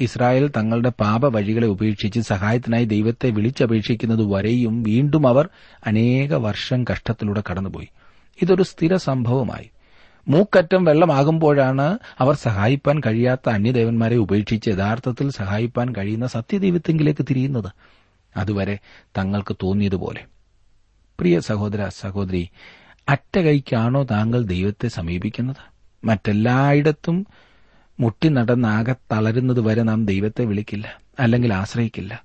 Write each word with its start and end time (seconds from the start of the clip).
Israel 0.00 0.48
തങ്ങളുടെ 0.48 0.88
പാപവഴികളെ 0.88 1.66
ഉപേക്ഷിച്ച് 1.66 2.20
സഹായത്തിനായി 2.20 2.84
ദൈവത്തെ 2.84 3.30
വിളിച്ചപേക്ഷിക്കുന്നത് 3.30 4.32
വരെയും 4.32 4.82
വീണ്ടും 4.82 5.26
അവർ 5.26 5.48
അനേക 5.86 6.34
വർഷം 6.34 6.84
കഷ്ടത്തിലൂടെ 6.92 7.42
കടന്നുപോയി. 7.50 7.88
ഇതൊരു 8.42 8.62
സ്ഥിര 8.62 8.96
സംഭവമായി. 8.96 9.70
മൂക്കറ്റം 10.28 10.84
വെള്ളമാകുമ്പോഴാണ് 10.84 11.98
അവർ 12.18 12.34
സഹായിപ്പാൻ 12.34 13.00
കഴിയാത്ത 13.06 13.48
അന്യദേവന്മാരെ 13.48 14.16
ഉപേക്ഷിച്ച് 14.16 14.70
യഥാർത്ഥത്തിൽ 14.70 15.30
സഹായിപ്പാൻ 15.30 15.94
കഴിയുന്ന 15.98 16.26
സത്യദൈവത്തെങ്കിലേക്ക് 16.26 17.26
തിരിയുന്നത്. 17.30 17.72
അതുവരെ 18.36 18.78
തങ്ങൾക്ക് 19.18 19.56
തോന്നിയതുപോലെ. 19.62 20.24
പ്രിയ 21.20 21.40
സഹോദര 21.40 21.88
സഹോദരി 21.88 22.48
അറ്റകൈക്കാണോ 23.08 24.02
താങ്കൾ 24.02 24.42
ദൈവത്തെ 24.42 24.88
സമീപിക്കുന്നത്? 24.88 25.56
മറ്റെല്ലായിടത്തും 26.04 27.26
മുട്ടി 28.00 28.28
നടന്നാകെ 28.28 28.94
തളരുന്നത് 29.12 29.60
വരെ 29.60 29.82
നാം 29.82 30.06
ദൈവത്തെ 30.06 30.44
വിളിക്കില്ല 30.44 30.98
അല്ലെങ്കിൽ 31.20 31.52
ആശ്രയിക്കില്ല. 31.52 32.24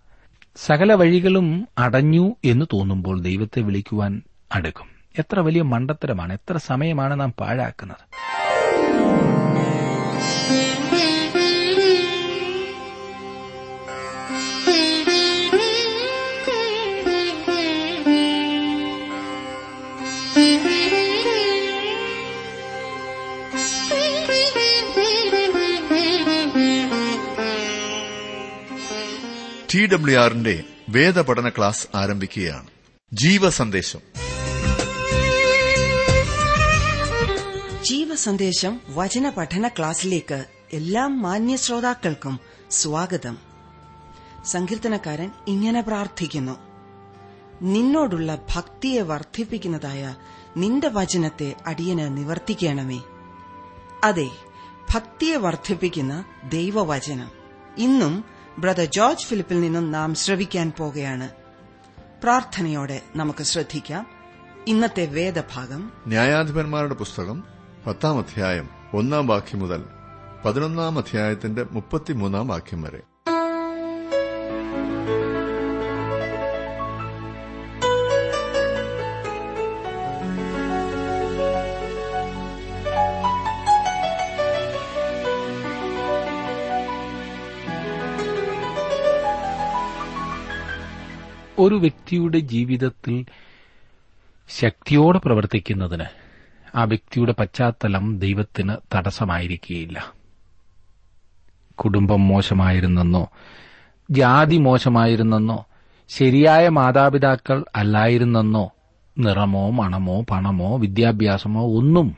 സകല 0.55 0.94
വഴികളും 0.94 1.68
അടഞ്ഞു 1.77 2.36
എന്ന് 2.45 2.66
തോന്നുമ്പോൾ 2.73 3.22
ദൈവത്തെ 3.22 3.62
വിളിക്കുവാൻ 3.62 4.22
അടുക്കും. 4.52 4.88
എത്ര 5.20 5.40
വലിയ 5.40 5.62
മണ്ടത്തരമാണ് 5.62 6.34
എത്ര 6.34 6.58
സമയമാണ് 6.58 7.20
നാം 7.20 7.34
പാഴാക്കുന്നത്. 7.40 8.04
ടി 29.75 29.85
ഡബ്ല്യു 29.85 30.20
ആറിന്റെ 30.20 30.63
വേദപഠന 30.89 31.49
ക്ലാസ് 31.49 31.87
ആരംഭിക്കുകയാണ്. 31.95 32.68
ജീവസന്ദേശം. 33.13 33.99
ജീവസന്ദേശം 37.84 38.82
വചന 38.90 39.29
പഠന 39.29 39.67
ക്ലാസ്സിലേക്ക് 39.67 40.45
എല്ലാ 40.73 41.07
മാന്യ 41.07 41.55
ശ്രോതാക്കൾക്കും 41.55 42.40
സ്വാഗതം. 42.71 43.37
സങ്കീർത്തനക്കാരൻ 44.45 45.32
ഇങ്ങനെ 45.48 45.82
പ്രാർത്ഥിക്കുന്നു. 45.82 46.60
നിന്നോടുള്ള 47.62 48.39
ഭക്തിയെ 48.55 49.01
വർദ്ധിപ്പിക്കുന്നതായ 49.01 50.15
നിന്റെ 50.57 50.87
വചനത്തെ 50.87 51.55
അടിയന് 51.65 52.17
നിവർത്തിക്കണമേ. 52.17 53.01
അതെ 54.04 54.27
ഭക്തിയെ 54.93 55.35
വർദ്ധിപ്പിക്കുന്ന 55.35 56.26
ദൈവവചനം. 56.43 57.32
ഇന്നും 57.77 58.35
ബ്രദർ 58.59 58.85
ജോർജ് 58.85 59.25
ഫിലിപ്പിൽ 59.25 59.61
നിന്നും 59.61 59.91
നാം 59.91 60.15
ശ്രവിക്കാൻ 60.15 60.71
പോകുകയാണ് 60.77 61.29
പ്രാർത്ഥനയോടെ 62.23 63.01
നമുക്ക് 63.15 63.43
ശ്രദ്ധിക്കാം. 63.43 64.07
ഇന്നത്തെ 64.67 65.06
വേദഭാഗം 65.06 65.91
ന്യായാധിപന്മാരുടെ 66.07 66.94
പുസ്തകം 66.94 67.44
പത്താം 67.88 68.17
അധ്യായം 68.17 68.69
ഒന്നാം 68.94 69.28
വാക്യം 69.28 69.59
മുതൽ 69.59 69.83
പതിനൊന്നാം 70.45 70.97
അധ്യായത്തിന്റെ 70.97 71.63
മുപ്പത്തിമൂന്നാം 71.72 72.47
വാക്യം 72.47 72.81
വരെ. 72.81 73.01
ഒരു 91.59 91.75
വ്യക്തിയുടെ 91.75 92.39
ജീവിതത്തിൽ 92.39 93.25
ശക്തിയോടെ 94.50 95.19
പ്രവർത്തിക്കുന്നതിന് 95.19 96.03
ആ 96.75 96.83
വ്യക്തിയുടെ 96.83 97.31
പശ്ചാത്തലം 97.31 98.19
ദൈവത്തിന് 98.19 98.75
തടസ്സമായിരിക്കുകയില്ല. 98.95 100.13
കുടുംബം 101.71 102.27
മോശമായിരുന്നെന്നോ 102.27 103.29
ജാതി 104.11 104.57
മോശമായിരുന്നെന്നോ 104.57 105.65
ശരിയായ 106.09 106.69
മാതാപിതാക്കൾ 106.69 107.65
അല്ലായിരുന്നെന്നോ 107.75 108.71
നിറമോ 109.17 109.69
മണമോ 109.69 110.21
പണമോ 110.21 110.77
വിദ്യാഭ്യാസമോ 110.77 111.77
ഒന്നും 111.77 112.15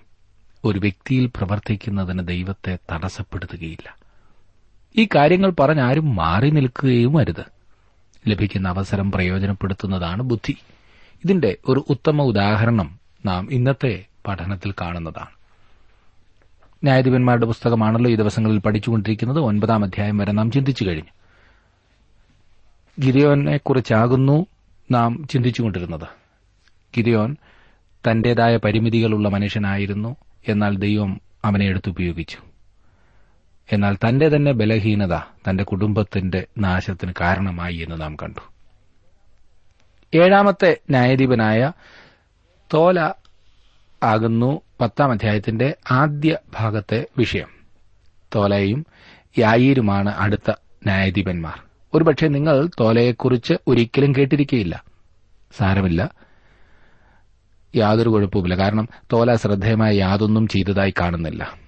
ഒരു 0.63 0.79
വ്യക്തിയിൽ 0.79 1.25
പ്രവർത്തിക്കുന്നതിന് 1.25 2.27
ദൈവത്തെ 2.27 2.77
തടസ്സപ്പെടുത്തുകയില്ല. 2.91 3.97
ഈ 4.95 5.07
കാര്യങ്ങൾ 5.15 5.53
പറഞ്ഞാരും 5.59 6.15
മാറി 6.15 6.49
നിൽക്കുകയും 6.49 7.17
അരുത്. 7.17 7.56
ലഭിക്കുന്ന 8.27 8.69
അവസരം 8.69 9.11
പ്രയോജനപ്പെടുത്തുന്നതാണ് 9.11 10.23
ബുദ്ധി. 10.23 10.57
ഇതിന്റെ 11.23 11.57
ഒരു 11.67 11.85
ഉത്തമ 11.89 12.21
ഉദാഹരണം 12.21 12.99
നാം 13.25 13.47
ഇന്നത്തെ 13.51 14.05
പഠനത്തിൽ 14.27 14.71
കാണുന്നതാണ്. 14.71 15.38
ന്യായാധിപന്മാരുടെ 16.83 17.45
പുസ്തകമാണല്ലോ 17.45 18.11
ഈ 18.11 18.15
ദിവസങ്ങളിൽ 18.15 18.57
പഠിച്ചുകൊണ്ടിരിക്കുന്നത്. 18.57 19.39
ഒൻപതാം 19.39 19.83
അധ്യായം 19.83 20.17
വരെ 20.17 20.31
നാം 20.31 20.51
ചിന്തിച്ചു 20.51 20.85
കഴിഞ്ഞു. 20.85 21.09
ഗിരിയോനെക്കുറിച്ചാകുന്നു 23.01 24.45
നാം 24.91 25.27
ചിന്തിച്ചുകൊണ്ടിരുന്നത്. 25.27 26.07
ഗിരിയോൻ 26.97 27.35
തന്റേതായ 28.11 28.57
പരിമിതികളുള്ള 28.57 29.29
മനുഷ്യനായിരുന്നു. 29.29 30.15
എന്നാൽ 30.47 30.77
ദൈവം 30.77 31.21
അവനെ 31.45 31.65
എടുത്തുപയോഗിച്ചു. 31.65 32.38
എന്നാൽ 33.72 33.95
തന്റെ 33.95 34.29
തന്നെ 34.29 34.51
ബലഹീനത 34.51 35.17
തന്റെ 35.50 35.63
കുടുംബത്തിന്റെ 35.63 36.47
നാശത്തിന് 36.57 37.13
കാരണമായി 37.22 37.75
എന്ന് 37.75 38.01
നാം 38.01 38.16
കണ്ടു. 38.16 38.53
ഏഴാമത്തെ 40.17 40.78
ന്യായാധിപനായ 40.89 41.72
തോല 42.73 43.00
ആകുന്നു 44.03 44.61
പത്താം 44.81 45.11
അധ്യായത്തിന്റെ 45.11 45.75
ആദ്യ 45.91 46.38
ഭാഗത്തെ 46.59 47.06
വിഷയം. 47.17 47.47
തോലയും 48.35 48.85
യായീരുമാണ് 49.38 50.09
അടുത്ത 50.09 50.51
ന്യായാധിപന്മാർ. 50.85 51.61
ഒരുപക്ഷെ 51.94 52.27
നിങ്ങൾ 52.27 52.69
തോലയെക്കുറിച്ച് 52.79 53.53
ഒരിക്കലും 53.67 54.16
കേട്ടിരിക്കുകയില്ല 54.17 54.83
സാരമില്ല. 55.57 56.09
യാതൊരു 57.75 58.09
കുഴപ്പവുമില്ല. 58.09 58.57
കാരണം 58.57 58.88
തോല 59.13 59.35
ശ്രദ്ധേയമായ 59.35 59.95
യാതൊന്നും 59.95 60.47
ചെയ്തതായി 60.47 60.94
കാണുന്നില്ല. 61.01 61.66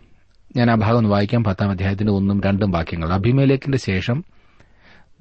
ഞാൻ 0.56 0.72
ആ 0.72 0.76
ഭാഗം 0.76 0.98
ഒന്ന് 0.98 1.10
വായിക്കാം. 1.10 1.44
പത്താം 1.44 1.70
അധ്യായത്തിന്റെ 1.70 2.14
ഒന്നും 2.14 2.42
രണ്ടും 2.42 2.72
വാക്യങ്ങൾ. 2.72 3.14
അഭിമേലേക്കിന്റെ 3.14 3.78
ശേഷം 3.78 4.24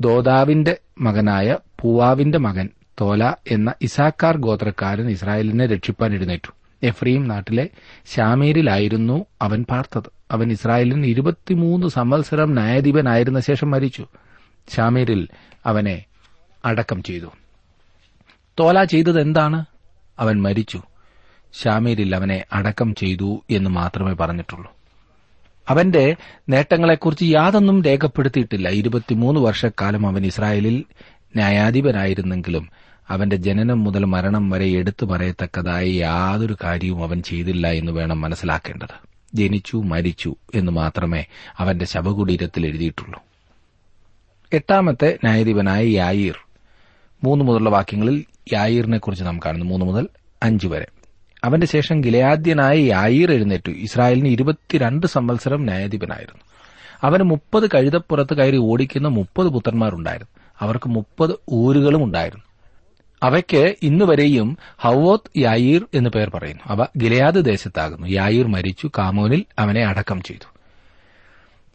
ദോദാവിന്റെ 0.01 0.77
മകനായ 1.01 1.57
പൂവാവിന്റെ 1.81 2.39
മകൻ 2.39 2.69
തോല 3.01 3.33
എന്ന 3.51 3.75
ഇസാക്കാർ 3.83 4.37
ഗോത്രക്കാരൻ 4.37 5.11
ഇസ്രായേലിനെ 5.11 5.67
രക്ഷിപ്പാൻ 5.67 6.15
എഴുന്നേറ്റു. 6.15 6.53
എഫ്രീം 6.83 7.29
നാട്ടിലെ 7.29 7.69
ഷാമീരിലായിരുന്നു 8.17 9.25
അവൻ 9.43 9.65
പാർത്തത്. 9.71 10.11
അവൻ 10.31 10.53
ഇസ്രായേലിന് 10.53 11.07
ഇരുപത്തിമൂന്ന് 11.07 11.87
സംവത്സരം 11.87 12.53
ന്യായാധിപനായിരുന്ന 12.53 13.41
ശേഷം 13.41 13.71
മരിച്ചു. 13.71 14.07
ഷാമീരിൽ 14.77 15.29
അവനെ 15.67 16.05
അടക്കം 16.65 17.03
ചെയ്തു. 17.03 17.27
തോല 18.61 18.85
ചെയ്തത് 18.85 19.21
എന്താണ്? 19.21 19.65
അവൻ 20.19 20.43
മരിച്ചു. 20.43 20.83
ഷാമീരിൽ 21.63 22.17
അവനെ 22.17 22.45
അടക്കം 22.53 22.95
ചെയ്തു 22.95 23.43
എന്ന് 23.51 23.71
മാത്രമേ 23.71 24.13
പറഞ്ഞിട്ടുള്ളൂ. 24.13 24.78
അവന്റെ 25.69 26.17
നേട്ടങ്ങളെക്കുറിച്ച് 26.49 27.25
യാതൊന്നും 27.25 27.83
രേഖപ്പെടുത്തിയിട്ടില്ല. 27.83 28.69
ഇരുപത്തിമൂന്ന് 28.69 29.41
വർഷക്കാലം 29.41 30.07
അവൻ 30.07 30.27
ഇസ്രായേലിൽ 30.27 30.85
ന്യായാധിപനായിരുന്നെങ്കിലും 31.37 32.69
അവന്റെ 33.09 33.37
ജനനം 33.37 33.85
മുതൽ 33.85 34.05
മരണം 34.05 34.51
വരെ 34.51 34.67
എടുത്തു 34.67 35.07
പറയത്തക്കതായ 35.07 35.89
യാതൊരു 35.91 36.57
കാര്യവും 36.65 37.03
അവൻ 37.03 37.23
ചെയ്തില്ല 37.23 37.67
എന്ന് 37.67 37.93
വേണം 37.93 38.21
മനസ്സിലാക്കേണ്ടത്. 38.21 39.09
ജനിച്ചു 39.35 39.77
മരിച്ചു 39.77 40.37
എന്ന് 40.55 40.73
മാത്രമേ 40.73 41.25
അവന്റെ 41.59 41.85
ശവകുടീരത്തിൽ 41.85 42.67
എഴുതിയിട്ടുള്ളൂ. 42.67 43.23
എട്ടാമത്തെ 44.53 45.19
ന്യായാധിപനായ 45.25 45.87
യായീർ. 45.87 46.35
മൂന്ന് 47.25 47.45
മുതലുള്ള 47.45 47.71
വാക്യങ്ങളിൽ 47.71 48.25
യായീറിനെ 48.53 48.99
കുറിച്ച് 48.99 49.25
നാം 49.25 49.41
കാണുന്നു. 49.47 49.67
മൂന്ന് 49.67 49.87
മുതൽ 49.87 50.09
അഞ്ച് 50.43 50.67
വരെ. 50.67 50.87
അവന്റെ 51.45 51.67
ശേഷം 51.67 52.01
ഗിലയാദ്യനായ 52.01 52.79
യായീർ 52.79 53.33
എഴുന്നേറ്റു. 53.33 53.71
ഇസ്രായേലിന് 53.71 54.29
ഇരുപത്തിരണ്ട് 54.29 55.07
സംവത്സരം 55.07 55.65
ന്യായാധിപനായിരുന്നു. 55.65 56.41
അവന് 57.03 57.23
മുപ്പത് 57.23 57.67
കഴുതപ്പുറത്ത് 57.67 58.35
കയറി 58.35 58.57
ഓടിക്കുന്ന 58.57 59.09
മുപ്പത് 59.09 59.47
പുത്രന്മാരുണ്ടായിരുന്നു. 59.47 60.41
അവർക്ക് 60.61 60.89
മുപ്പത് 60.89 61.31
ഊരുകളും 61.53 62.05
ഉണ്ടായിരുന്നു. 62.05 62.45
അവയ്ക്ക് 63.23 63.75
ഇന്നുവരെയും 63.83 64.59
ഹവോത്ത് 64.79 65.39
യായീർ 65.39 65.87
എന്ന് 65.95 66.11
പേർ 66.11 66.31
പറയുന്നു. 66.35 66.63
അവ 66.67 66.87
ഗിലയാദ് 66.99 67.45
ദേശത്താകുന്നു. 67.45 68.07
യായീർ 68.07 68.47
മരിച്ചു. 68.47 68.91
കാമോനിൽ 68.99 69.45
അവനെ 69.59 69.85
അടക്കം 69.87 70.23
ചെയ്തു. 70.23 70.55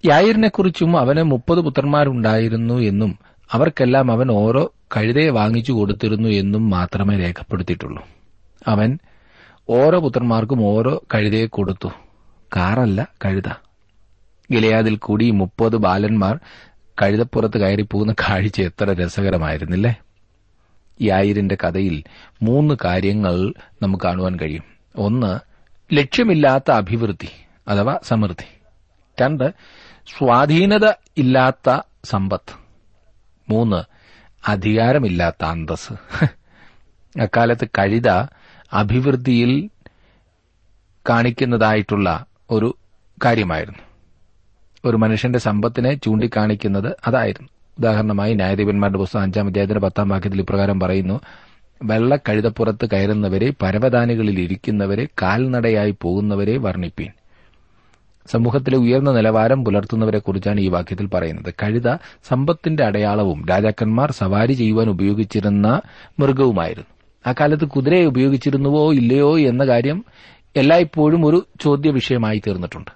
യായീറിനെക്കുറിച്ചും 0.07 0.98
അവന് 0.98 1.24
മുപ്പത് 1.24 1.60
പുത്രന്മാരുണ്ടായിരുന്നു 1.60 2.74
എന്നും 2.74 3.19
അവർക്കെല്ലാം 3.51 4.12
അവൻ 4.12 4.31
ഓരോ 4.31 4.74
കഴുതയെ 4.98 5.30
വാങ്ങിച്ചു 5.30 5.71
കൊടുത്തിരുന്നു 5.71 6.30
എന്നും 6.30 6.69
മാത്രമേ 6.69 7.18
രേഖപ്പെടുത്തിയിട്ടുള്ളൂ. 7.18 8.07
അവൻ 8.68 9.00
ഓരോ 9.69 10.00
പുത്രന്മാർക്കും 10.00 10.65
ഓരോ 10.65 11.04
കഴുതയെ 11.13 11.45
കൊടുത്തു. 11.45 11.88
കാറല്ല 12.56 13.07
കഴുത. 13.25 13.48
ഗിലയാദിൽ 14.51 14.95
കൂടി 14.95 15.31
മുപ്പത് 15.31 15.75
ബാലന്മാർ 15.75 16.39
കഴുതപ്പുറത്ത് 17.01 17.57
കയറിപ്പോകുന്ന 17.57 18.13
കാഴ്ച 18.13 18.62
എത്ര 18.62 18.94
രസകരമായിരുന്നില്ലേ? 18.94 19.95
ഈ 21.01 21.07
യായിരിന്റെ 21.07 21.57
കഥയിൽ 21.63 22.04
മൂന്ന് 22.42 22.75
കാര്യങ്ങൾ 22.86 23.54
നമുക്ക് 23.81 24.04
കാണുവാൻ 24.04 24.39
കഴിയും. 24.39 24.63
ഒന്ന് 24.95 25.39
ലക്ഷ്യമില്ലാത്ത 25.94 26.71
അഭിവൃദ്ധി 26.71 27.30
അഥവാ 27.68 28.00
സമൃദ്ധി. 28.04 28.62
രണ്ട് 29.21 29.54
സ്വാധീനത 30.18 30.92
ഇല്ലാത്ത 31.18 31.81
സമ്പത്ത്. 32.04 32.54
മൂന്ന് 33.50 33.83
അധികാരമില്ലാത്ത 34.48 35.44
അന്തസ് 35.44 35.94
അക്കാലത്ത് 37.21 37.68
കഴുത 37.80 38.10
അഭിവൃദ്ധിയിൽ 38.74 39.70
കാണിക്കുന്നതായിട്ടുള്ള 41.10 42.25
ഒരു 42.52 42.78
കാര്യമായിരുന്നു. 43.25 43.80
ഒരു 44.86 44.98
മനുഷ്യന്റെ 44.98 45.40
സമ്പത്തിനെ 45.40 45.94
ചൂണ്ടിക്കാണിക്കുന്നത് 45.94 46.96
അതായിരുന്നു. 47.08 47.50
ഉദാഹരണമായി 47.80 48.34
ന്യായാധിപന്മാരുടെ 48.34 48.98
പുസ്തകം 48.98 49.22
അഞ്ചാം 49.22 49.48
അധ്യായത്തിന്റെ 49.48 49.80
പത്താം 49.80 50.10
വാക്യത്തിൽ 50.10 50.42
ഇപ്രകാരം 50.42 50.80
പറയുന്നു 50.80 51.20
വെള്ളക്കഴുതപ്പുറത്ത് 51.84 52.90
കയറുന്നവരെ 52.94 53.54
പരവതാനികളിൽ 53.62 54.40
ഇരിക്കുന്നവരെ 54.40 55.08
കാൽനടയായി 55.22 55.96
പോകുന്നവരെ 56.02 56.58
വർണിപ്പീൻ. 56.58 57.12
സമൂഹത്തിലെ 58.31 58.78
ഉയർന്ന 58.78 59.12
നിലവാരം 59.12 59.66
പുലർത്തുന്നവരെ 59.66 60.20
കുറിച്ചാണ് 60.20 60.60
ഈ 60.60 60.68
വാക്യത്തിൽ 60.68 61.06
പറയുന്നത്. 61.06 61.54
കഴുത 61.64 61.96
സമ്പത്തിന്റെ 62.24 62.84
അടയാളവും 62.84 63.46
രാജാക്കന്മാർ 63.50 64.12
സവാരി 64.12 64.54
ചെയ്യുവാൻ 64.54 64.90
ഉപയോഗിച്ചിരുന്ന 64.90 65.81
മൃഗവുമായിരുന്നു. 66.20 67.02
അക്കാലത്ത് 67.28 67.66
കുതിരയെ 67.66 68.06
ഉപയോഗിച്ചിരുന്നുവോ 68.06 68.94
ഇല്ലയോ 68.94 69.40
എന്ന 69.40 69.68
കാര്യം 69.68 70.06
എല്ലായ്പ്പോഴും 70.56 71.25
ഒരു 71.25 71.46
ചോദ്യ 71.62 71.92
വിഷയമായി 71.92 72.42
തീർന്നിട്ടുണ്ട്. 72.48 72.92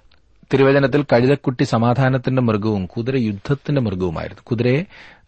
തിരുവചനത്തിൽ 0.52 1.02
കഴുതക്കുട്ടി 1.02 1.64
സമാധാനത്തിന്റെ 1.64 2.42
മൃഗവും 2.42 2.86
കുതിര 2.86 3.16
യുദ്ധത്തിന്റെ 3.16 3.80
മൃഗവുമായിരുന്നു. 3.80 4.42
കുതിരയെ 4.46 4.84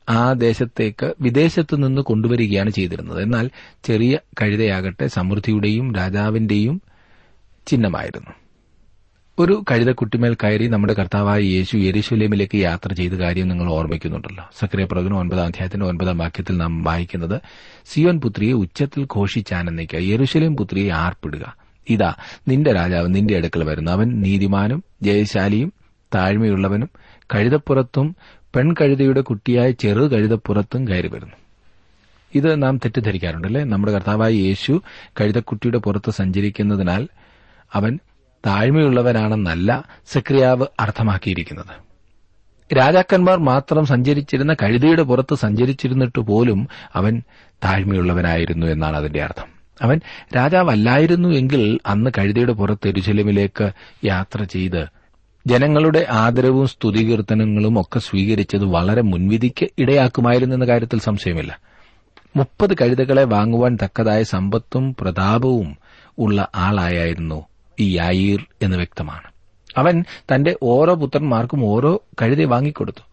ആ 0.09 0.33
ദേശത്തേക്ക് 0.33 1.15
വിദേശത്തു 1.21 1.77
നിന്ന് 1.77 2.03
കൊണ്ടുവരികയാണ് 2.03 2.71
ചെയ്തിരുന്നത്. 2.71 3.23
എന്നാൽ 3.23 3.51
ചെറിയ 3.85 4.19
കഴുതയാകട്ടെ 4.43 5.07
സമൃദ്ധിയുടെയും 5.07 5.95
രാജാവിന്റെയും 5.95 6.83
ചിഹ്നമായിരുന്നു. 7.67 8.40
ഒരു 9.39 9.65
കഴുതക്കുട്ടിമേൽ 9.71 10.35
കയറി 10.35 10.67
നമ്മുടെ 10.67 10.93
കർത്താവായ 10.93 11.41
യേശു 11.41 11.77
യെരുശലേമിലേക്ക് 11.77 12.57
യാത്ര 12.57 12.93
ചെയ്ത 12.93 13.13
കാര്യം 13.13 13.49
നിങ്ങൾ 13.49 13.73
ഓർമ്മിക്കുന്നുണ്ടല്ലോ. 13.73 14.45
സക്രിയ 14.59 14.85
പ്രകടനം 14.85 15.19
ഒൻപതാം 15.19 15.47
അധ്യായത്തിന്റെ 15.47 15.87
ഒൻപതാം 15.87 16.19
വാക്യത്തിൽ 16.19 16.57
നാം 16.57 16.83
വായിക്കുന്നത് 16.83 17.41
സിയോൻ 17.85 18.21
പുത്രിയെ 18.21 18.53
ഉച്ചത്തിൽ 18.53 19.07
ഘോഷിച്ചാനന്ദിക്കുക 19.17 19.99
യെരുശലേം 19.99 20.57
പുത്രിയെ 20.57 20.91
ആർപ്പിടുക. 20.91 21.57
ഇതാ 21.91 22.15
നിന്റെ 22.49 22.73
രാജാവ് 22.73 23.15
നിന്റെ 23.15 23.37
അടുക്കൽ 23.37 23.65
വരുന്നു. 23.65 23.91
അവൻ 23.91 24.21
നീതിമാനും 24.21 24.85
ജയശാലിയും 25.03 25.73
താഴ്മയുള്ളവനും 26.15 26.91
കഴുതപ്പുറത്തും 27.35 28.17
പെൺകഴുതയുടെ 28.55 29.21
കുട്ടിയായ 29.21 29.71
ചെറു 29.71 30.05
കഴുതപ്പുറത്തും 30.05 30.89
കയറി 30.89 31.09
വരുന്നു. 31.09 31.37
ഇത് 32.35 32.63
നാം 32.63 32.77
തെറ്റിദ്ധരിക്കാറുണ്ടല്ലേ? 32.77 33.65
നമ്മുടെ 33.65 33.93
കർത്താവായ 33.93 34.33
യേശു 34.33 34.83
കഴുതക്കുട്ടിയുടെ 35.21 35.79
പുറത്ത് 35.79 36.11
സഞ്ചരിക്കുന്നതിനാൽ 36.11 37.09
അവൻ 37.75 37.99
താഴ്മയുള്ളവനാണെന്നല്ല 38.47 39.85
സക്രിയാവ് 40.07 40.67
അർത്ഥമാക്കിയിരിക്കുന്നത്. 40.81 41.91
രാജാക്കന്മാർ 42.79 43.39
മാത്രം 43.39 43.87
സഞ്ചരിച്ചിരുന്ന 43.87 44.55
കഴുതയുടെ 44.55 45.03
പുറത്ത് 45.03 45.35
സഞ്ചരിച്ചിരുന്നിട്ട് 45.35 46.19
പോലും 46.19 46.69
അവൻ 46.95 47.23
താഴ്മയുള്ളവനായിരുന്നു 47.65 48.67
എന്നാണ് 48.67 48.97
അതിന്റെ 48.97 49.23
അർത്ഥം. 49.23 49.61
അവൻ 49.83 50.01
രാജാവല്ലായിരുന്നു 50.37 51.29
എങ്കിൽ 51.29 51.79
അന്ന് 51.87 52.11
കഴുതയുടെ 52.19 52.53
പുറത്ത് 52.53 52.89
എരുശലമിലേക്ക് 52.89 53.71
യാത്ര 54.05 54.43
ചെയ്ത് 54.43 54.87
ജനങ്ങളുടെ 55.47 56.07
ആദരവും 56.11 56.69
സ്തുതികീർത്തനങ്ങളും 56.69 57.81
ഒക്കെ 57.81 57.99
സ്വീകരിച്ചത് 57.99 58.65
വളരെ 58.65 59.03
മുൻവിധിക്ക് 59.03 59.69
ഇടയാക്കുമായിരുന്നെന്ന 59.79 60.65
കാര്യത്തിൽ 60.65 61.01
സംശയമില്ല. 61.01 61.61
മുപ്പത് 62.37 62.77
കഴുതകളെ 62.81 63.25
വാങ്ങുവാൻ 63.25 63.79
തക്കതായ 63.85 64.23
സമ്പത്തും 64.23 64.97
പ്രതാപവും 65.01 65.79
ഉള്ള 66.19 66.49
ആളായിരുന്നു 66.55 67.50
ഈ 67.81 67.97
യായീർ 67.97 68.47
എന്ന് 68.63 68.77
വ്യക്തമാണ്. 68.77 69.31
അവൻ 69.77 70.05
തന്റെ 70.35 70.57
ഓരോ 70.63 70.95
പുത്രന്മാർക്കും 70.95 71.65
ഓരോ 71.65 72.03
കഴുത 72.23 72.45
വാങ്ങിക്കൊടുത്തു. 72.45 73.11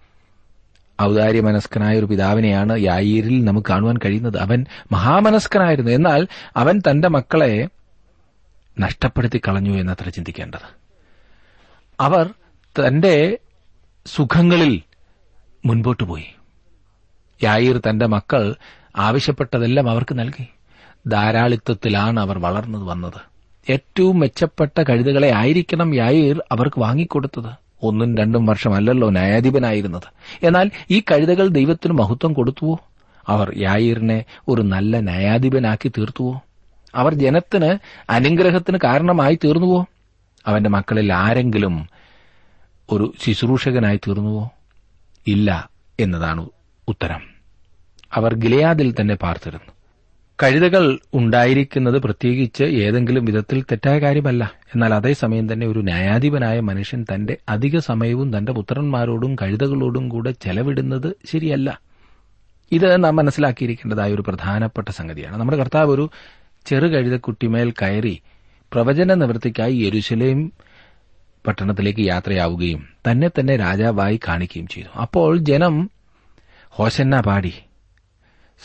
ഔദാര്യ 1.02 1.42
മനസ്കനായ 1.42 2.00
ഒരു 2.00 2.06
പിതാവിനെയാണ് 2.06 2.80
യായീരിൽ 2.80 3.46
നമുക്ക് 3.46 3.68
കാണുവാൻ 3.70 3.98
കഴിയുന്നത്. 3.98 4.38
അവൻ 4.38 4.66
മഹാമനസ്കനായിരുന്നു. 4.92 5.92
എന്നാൽ 5.92 6.28
അവൻ 6.58 6.82
തന്റെ 6.90 7.08
മക്കളെ 7.08 7.70
നഷ്ടപ്പെടുത്തി 8.80 9.42
കളഞ്ഞു 9.48 9.80
എന്നത്ര 9.80 10.10
ചിന്തിക്കേണ്ടത്? 10.10 10.78
അവർ 12.00 12.30
തന്റെ 12.80 13.38
സുഖങ്ങളിൽ 14.06 14.82
മുൻപോട്ടു 15.66 16.04
പോയി. 16.04 16.26
യായീർ 17.44 17.82
തന്റെ 17.90 18.06
മക്കൾ 18.06 18.56
ആവശ്യപ്പെട്ടതെല്ലാം 18.98 19.90
അവർക്ക് 19.90 20.20
നൽകി. 20.20 20.48
ധാരാളിത്വത്തിലാണ് 21.08 22.20
അവർ 22.20 22.40
വളർന്നു 22.40 22.78
വന്നത്. 22.78 23.37
ഏറ്റവും 23.70 24.20
മെച്ചപ്പെട്ട 24.20 24.82
കഴുതകളെ 24.82 25.32
ആയിരിക്കണം 25.36 25.96
യായീർ 25.96 26.44
അവർക്ക് 26.52 26.80
വാങ്ങിക്കൊടുത്തത്. 26.80 27.52
ഒന്നും 27.84 28.18
രണ്ടും 28.18 28.46
വർഷമല്ലല്ലോ 28.46 29.10
ന്യായാധിപനായിരുന്നത്. 29.10 30.04
എന്നാൽ 30.44 30.72
ഈ 30.92 31.00
കഴുതകൾ 31.00 31.48
ദൈവത്തിന് 31.48 31.94
മഹത്വം 31.94 32.34
കൊടുത്തുവോ? 32.34 32.80
അവർ 33.28 33.58
യായീറിനെ 33.58 34.26
ഒരു 34.48 34.62
നല്ല 34.62 35.00
ന്യായാധിപനാക്കി 35.00 35.88
തീർത്തുവോ? 35.88 36.42
അവർ 36.96 37.14
ജനത്തിന് 37.14 37.78
അനുഗ്രഹത്തിന് 38.10 38.78
കാരണമായി 38.84 39.40
തീർന്നുവോ? 39.44 39.86
അവന്റെ 40.48 40.70
മക്കളിൽ 40.70 41.14
ആരെങ്കിലും 41.14 41.90
ഒരു 42.92 43.14
ശുശ്രൂഷകനായി 43.26 43.98
തീർന്നുവോ? 43.98 44.52
ഇല്ല 45.28 45.70
എന്നതാണ് 46.00 46.50
ഉത്തരം. 46.88 47.22
അവർ 48.14 48.36
ഗിലയാദിൽ 48.36 48.96
തന്നെ 49.02 49.16
പാർത്തിരുന്നു. 49.16 49.77
കഴുതകൾ 50.44 51.00
ഉണ്ടായിരിക്കുന്നത് 51.14 51.98
പ്രത്യേകിച്ച് 51.98 52.64
ഏതെങ്കിലും 52.64 53.26
വിധത്തിൽ 53.26 53.62
തെറ്റായ 53.62 54.00
കാര്യമല്ല. 54.00 54.54
എന്നാൽ 54.66 54.94
അതേസമയം 54.94 55.54
തന്നെ 55.54 55.68
ഒരു 55.68 55.80
ന്യായാധിപനായ 55.80 56.60
മനുഷ്യൻ 56.60 57.06
തന്റെ 57.14 57.38
അധിക 57.50 57.80
സമയവും 57.80 58.38
തന്റെ 58.38 58.52
പുത്രന്മാരോടും 58.52 59.36
കഴുതകളോടും 59.36 60.10
കൂടെ 60.10 60.32
ചെലവിടുന്നത് 60.32 61.16
ശരിയല്ല. 61.26 61.82
ഇത് 62.72 63.04
നാം 63.04 63.16
മനസ്സിലാക്കിയിരിക്കേണ്ടതായ 63.16 64.14
ഒരു 64.14 64.22
പ്രധാനപ്പെട്ട 64.22 64.90
സംഗതിയാണ്. 64.90 65.38
നമ്മുടെ 65.38 65.58
കർത്താവ് 65.58 65.92
ഒരു 65.92 66.10
ചെറു 66.66 66.88
കഴുതക്കുട്ടിമേൽ 66.88 67.72
കയറി 67.72 68.22
പ്രവചന 68.74 69.14
നിവൃത്തിക്കായി 69.14 69.74
യെരുശലേം 69.76 70.52
പട്ടണത്തിലേക്ക് 71.48 72.00
യാത്രയാവുകയും 72.00 72.88
തന്നെ 73.12 73.28
തന്നെ 73.28 73.56
രാജാവായി 73.56 74.20
കാണിക്കുകയും 74.28 74.68
ചെയ്തു. 74.68 75.00
അപ്പോൾ 75.00 75.38
ജനം 75.38 75.90
ഹോശന്ന 76.70 77.22
പാടി. 77.22 77.54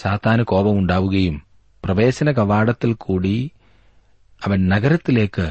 സാത്താന് 0.00 0.42
കോപമുണ്ടാവുകയും 0.42 1.51
പ്രവേശന 1.84 2.30
കവാടത്തിൽ 2.30 2.92
കൂടി 2.92 3.50
അവൻ 4.46 4.68
നഗരത്തിലേക്ക് 4.68 5.50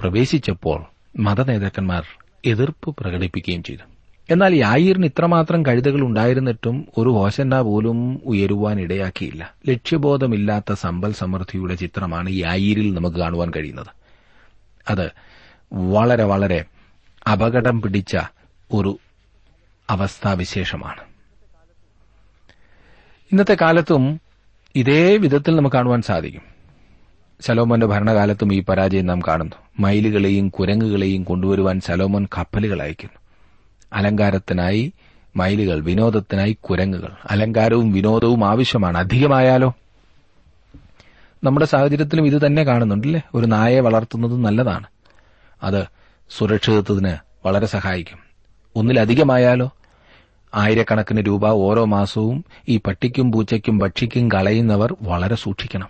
പ്രവേശിച്ചപ്പോൾ 0.00 0.84
മതനേതാക്കന്മാർ 1.18 2.06
എതിർപ്പ് 2.44 2.96
പ്രകടിപ്പിക്കുകയും 2.96 3.62
ചെയ്തു. 3.62 3.82
എന്നാൽ 4.30 4.54
യായീറിന് 4.54 5.04
ഇത്രമാത്രം 5.04 5.66
കഴുതകൾ 5.66 6.00
ഉണ്ടായിരുന്നിട്ടും 6.00 6.88
ഒരു 6.98 7.08
ഹോശന്ന 7.08 7.60
പോലും 7.60 8.20
ഉയരുവാൻ 8.24 8.80
ഇടയാക്കിയില്ല. 8.80 9.54
ലക്ഷ്യബോധമില്ലാത്ത 9.68 10.72
സമ്പൽ 10.72 11.12
സമൃദ്ധിയുടെ 11.12 11.74
ചിത്രമാണ് 11.74 12.30
യായീരിൽ 12.30 12.94
നമുക്ക് 12.94 13.16
കാണുവാൻ 13.16 13.50
കഴിയുന്നത്. 13.56 13.86
അത് 14.88 15.10
വളരെ 15.72 16.24
വളരെ 16.24 16.64
അപകടം 17.32 17.82
പിടിച്ച 17.82 18.16
ഒരു 18.72 18.98
അവസ്ഥാവിശേഷമാണ്. 19.90 21.00
ഇന്നത്തെ 23.32 23.56
കാലത്തും 23.60 24.20
ഇതേ 24.74 25.16
വിധത്തിൽ 25.16 25.56
നമുക്ക് 25.56 25.76
കാണുവാൻ 25.76 26.02
സാധിക്കും. 26.02 26.42
സലോമോന്റെ 27.40 27.86
ഭരണകാലത്തും 27.86 28.54
ഈ 28.54 28.62
പരാജയം 28.62 29.06
നാം 29.06 29.20
കാണുന്നു. 29.20 29.56
മയിലുകളെയും 29.78 30.48
കുരങ്ങുകളെയും 30.48 31.24
കൊണ്ടുവരുവാൻ 31.24 31.80
സലോമോൻ 31.80 32.26
കപ്പലുകൾ 32.38 32.82
അയക്കുന്നു. 32.82 33.18
അലങ്കാരത്തിനായി 33.92 34.92
മയിലുകൾ 35.36 35.80
വിനോദത്തിനായി 35.80 36.52
കുരങ്ങുകൾ. 36.52 37.12
അലങ്കാരവും 37.30 37.92
വിനോദവും 37.92 38.44
ആവശ്യമാണ്. 38.44 38.98
അധികമായാലോ? 38.98 39.74
നമ്മുടെ 41.44 41.66
സാഹചര്യത്തിലും 41.66 42.26
ഇത് 42.26 42.46
തന്നെ 42.46 42.64
കാണുന്നുണ്ടല്ലേ? 42.64 43.20
ഒരു 43.34 43.46
നായയെ 43.46 43.80
വളർത്തുന്നത് 43.80 44.36
നല്ലതാണ്. 44.36 44.86
അത് 45.62 45.86
സുരക്ഷിതത്വത്തിന് 46.30 47.16
വളരെ 47.46 47.66
സഹായിക്കും. 47.66 48.18
ഒന്നിലധികമായാലോ? 48.76 49.70
ആയിരക്കണക്കിന് 50.54 51.20
രൂപ 51.26 51.46
ഓരോ 51.46 51.84
മാസവും 51.84 52.44
ഈ 52.68 52.76
പട്ടിക്കും 52.76 53.32
പൂച്ചയ്ക്കും 53.32 53.78
ഭക്ഷിക്കും 53.78 54.28
കളയുന്നവർ 54.28 54.96
വളരെ 55.02 55.34
സൂക്ഷിക്കണം. 55.34 55.88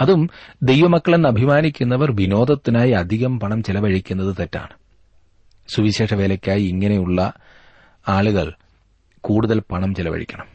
അതും 0.00 0.30
ദൈവമക്കളെന്ന് 0.62 1.28
അഭിമാനിക്കുന്നവർ 1.28 2.16
വിനോദത്തിനായി 2.16 2.90
അധികം 2.90 3.40
പണം 3.40 3.62
ചെലവഴിക്കുന്നത് 3.62 4.36
തെറ്റാണ്. 4.40 4.68
സുവിശേഷ 5.68 6.14
വേലയ്ക്കായി 6.14 6.62
ഇങ്ങനെയുള്ള 6.62 7.32
ആളുകൾ 8.08 8.52
കൂടുതൽ 9.20 9.62
പണം 9.72 9.94
ചെലവഴിക്കണം. 9.94 10.46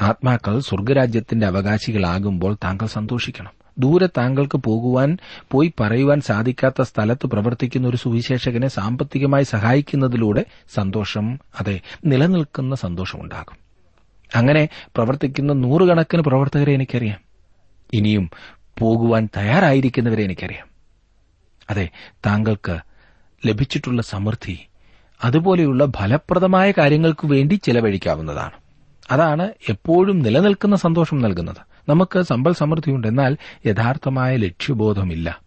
ആത്മാക്കൾ 0.00 0.60
സ്വർഗരാജ്യത്തിന്റെ 0.60 1.46
അവകാശികളാകുമ്പോൾ 1.46 2.56
താങ്കൾ 2.64 2.86
സന്തോഷിക്കണം. 2.86 3.61
ദൂരെ 3.78 4.06
താങ്കൾക്ക് 4.06 4.58
പോകുവാൻ 4.58 5.18
പോയി 5.50 5.72
പറയുവാൻ 5.80 6.20
സാധിക്കാത്ത 6.20 6.82
സ്ഥലത്ത് 6.82 7.26
പ്രവർത്തിക്കുന്ന 7.26 7.88
ഒരു 7.88 7.96
സുവിശേഷകനെ 7.96 8.68
സാമ്പത്തികമായി 8.68 9.44
സഹായിക്കുന്നതിലൂടെ 9.44 10.44
സന്തോഷം 10.74 11.38
അതെ 11.60 11.80
നിലനിൽക്കുന്ന 12.04 12.74
സന്തോഷമുണ്ടാകും. 12.74 13.56
അങ്ങനെ 14.36 14.68
പ്രവർത്തിക്കുന്ന 14.96 15.52
നൂറുകണക്കിന് 15.52 16.22
പ്രവർത്തകരെ 16.22 16.72
എനിക്കറിയാം. 16.72 17.18
ഇനിയും 17.92 18.30
പോകുവാൻ 18.78 19.28
തയ്യാറായിരിക്കുന്നവരെ 19.36 20.22
എനിക്കറിയാം. 20.22 20.66
അതെ 21.70 21.88
താങ്കൾക്ക് 22.26 22.78
ലഭിച്ചിട്ടുള്ള 23.46 24.02
സമൃദ്ധി 24.02 24.58
അതുപോലെയുള്ള 25.24 25.86
ഫലപ്രദമായ 25.96 26.70
കാര്യങ്ങൾക്ക് 26.70 27.26
വേണ്ടി 27.26 27.54
ചെലവഴിക്കാവുന്നതാണ്. 27.54 28.52
അതാണ് 29.10 29.52
എപ്പോഴും 29.68 30.18
നിലനിൽക്കുന്ന 30.18 30.76
സന്തോഷം 30.76 31.18
നൽകുന്നത്. 31.18 31.71
നമുക്ക് 31.88 32.22
സമ്പൽ 32.22 32.52
സമൃദ്ധിയുണ്ട് 32.52 33.08
എന്നാൽ 33.08 33.36
യഥാർത്ഥമായ 33.66 34.36
ലക്ഷ്യബോധമില്ല. 34.36 35.40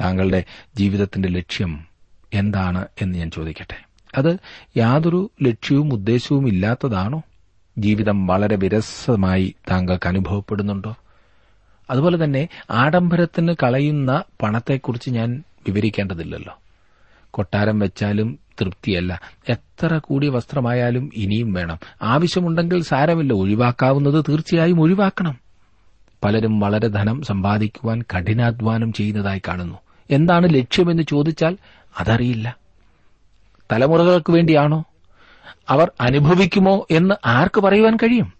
താങ്കളുടെ 0.00 0.44
ജീവിതത്തിന്റെ 0.76 1.28
ലക്ഷ്യം 1.28 1.86
എന്താണ് 2.34 2.86
എന്ന് 3.02 3.18
ഞാൻ 3.18 3.30
ചോദിക്കട്ടെ. 3.30 3.84
അത് 4.18 4.38
യാതൊരു 4.76 5.30
ലക്ഷ്യവും 5.42 5.92
ഉദ്ദേശവും 5.92 6.48
ഇല്ലാത്തതാണോ? 6.48 7.22
ജീവിതം 7.78 8.26
വളരെ 8.26 8.56
വിരസമായി 8.56 9.54
താങ്കൾക്ക് 9.70 10.08
അനുഭവപ്പെടുന്നുണ്ടോ? 10.08 10.96
അതുപോലെ 11.90 12.24
തന്നെ 12.24 12.48
ആഡംബരത്തിന് 12.70 13.54
കളയുന്ന 13.62 14.24
പണത്തെക്കുറിച്ച് 14.42 15.10
ഞാൻ 15.10 15.42
വിവരിക്കേണ്ടതില്ലല്ലോ. 15.68 16.58
കൊട്ടാരം 17.30 17.78
വെച്ചാലും 17.78 18.38
തൃപ്തിയല്ല. 18.60 19.20
എത്ര 19.48 19.98
കൂടിയ 19.98 20.28
വസ്ത്രമായാലും 20.28 21.10
ഇനിയും 21.14 21.52
വേണം. 21.52 21.78
ആവശ്യമുണ്ടെങ്കിൽ 22.02 22.82
സാരമില്ല 22.82 23.32
ഒഴിവാക്കാവുന്നത് 23.32 24.24
തീർച്ചയായും 24.28 24.80
ഒഴിവാക്കണം. 24.80 25.38
പലരും 26.24 26.60
വളരെ 26.60 26.88
ധനം 26.88 27.22
സമ്പാദിക്കുവാൻ 27.22 28.02
കഠിനാധ്വാനം 28.02 28.92
ചെയ്യുന്നതായി 28.92 29.42
കാണുന്നു. 29.48 29.78
എന്താണ് 30.10 30.54
ലക്ഷ്യമെന്ന് 30.54 31.02
ചോദിച്ചാൽ 31.02 31.56
അതറിയില്ല. 31.98 32.56
തലമുറകൾക്ക് 33.72 34.32
വേണ്ടിയാണോ? 34.32 34.84
അവർ 35.68 35.92
അനുഭവിക്കുമോ 36.00 36.86
എന്ന് 36.90 37.14
ആർക്ക് 37.26 37.60
പറയുവാൻ 37.60 37.96
കഴിയും? 37.96 38.32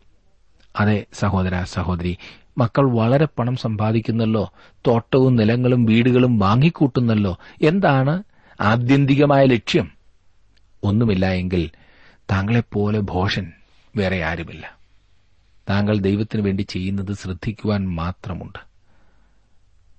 അതെ 0.80 1.07
സഹോദര 1.12 1.62
സഹോദരി 1.62 2.18
മക്കൾ 2.59 2.90
വളരെ 2.90 3.28
പണം 3.38 3.57
സമ്പാദിക്കുന്നല്ലോ 3.57 4.52
തോട്ടവും 4.87 5.37
നിലങ്ങളും 5.37 5.85
വീടുകളും 5.85 6.38
വാങ്ങിക്കൂട്ടുന്നല്ലോ. 6.38 7.38
എന്താണ് 7.62 8.23
ആത്യന്തികമായ 8.61 9.45
ലക്ഷ്യം. 9.45 9.91
ഒന്നുമില്ല 10.83 11.27
എങ്കിൽ 11.27 11.71
താങ്കളെപ്പോലെ 12.31 13.00
ഭോഷൻ 13.00 13.53
വേറെ 13.97 14.25
ആരുമില്ല. 14.25 14.79
താങ്കൾ 15.71 15.99
ദൈവത്തിനു 15.99 16.43
വേണ്ടി 16.43 16.62
ചെയ്യുന്നത് 16.62 17.12
ശ്രദ്ധിക്കുവാൻ 17.12 17.88
മാത്രമുണ്ട്. 17.88 18.59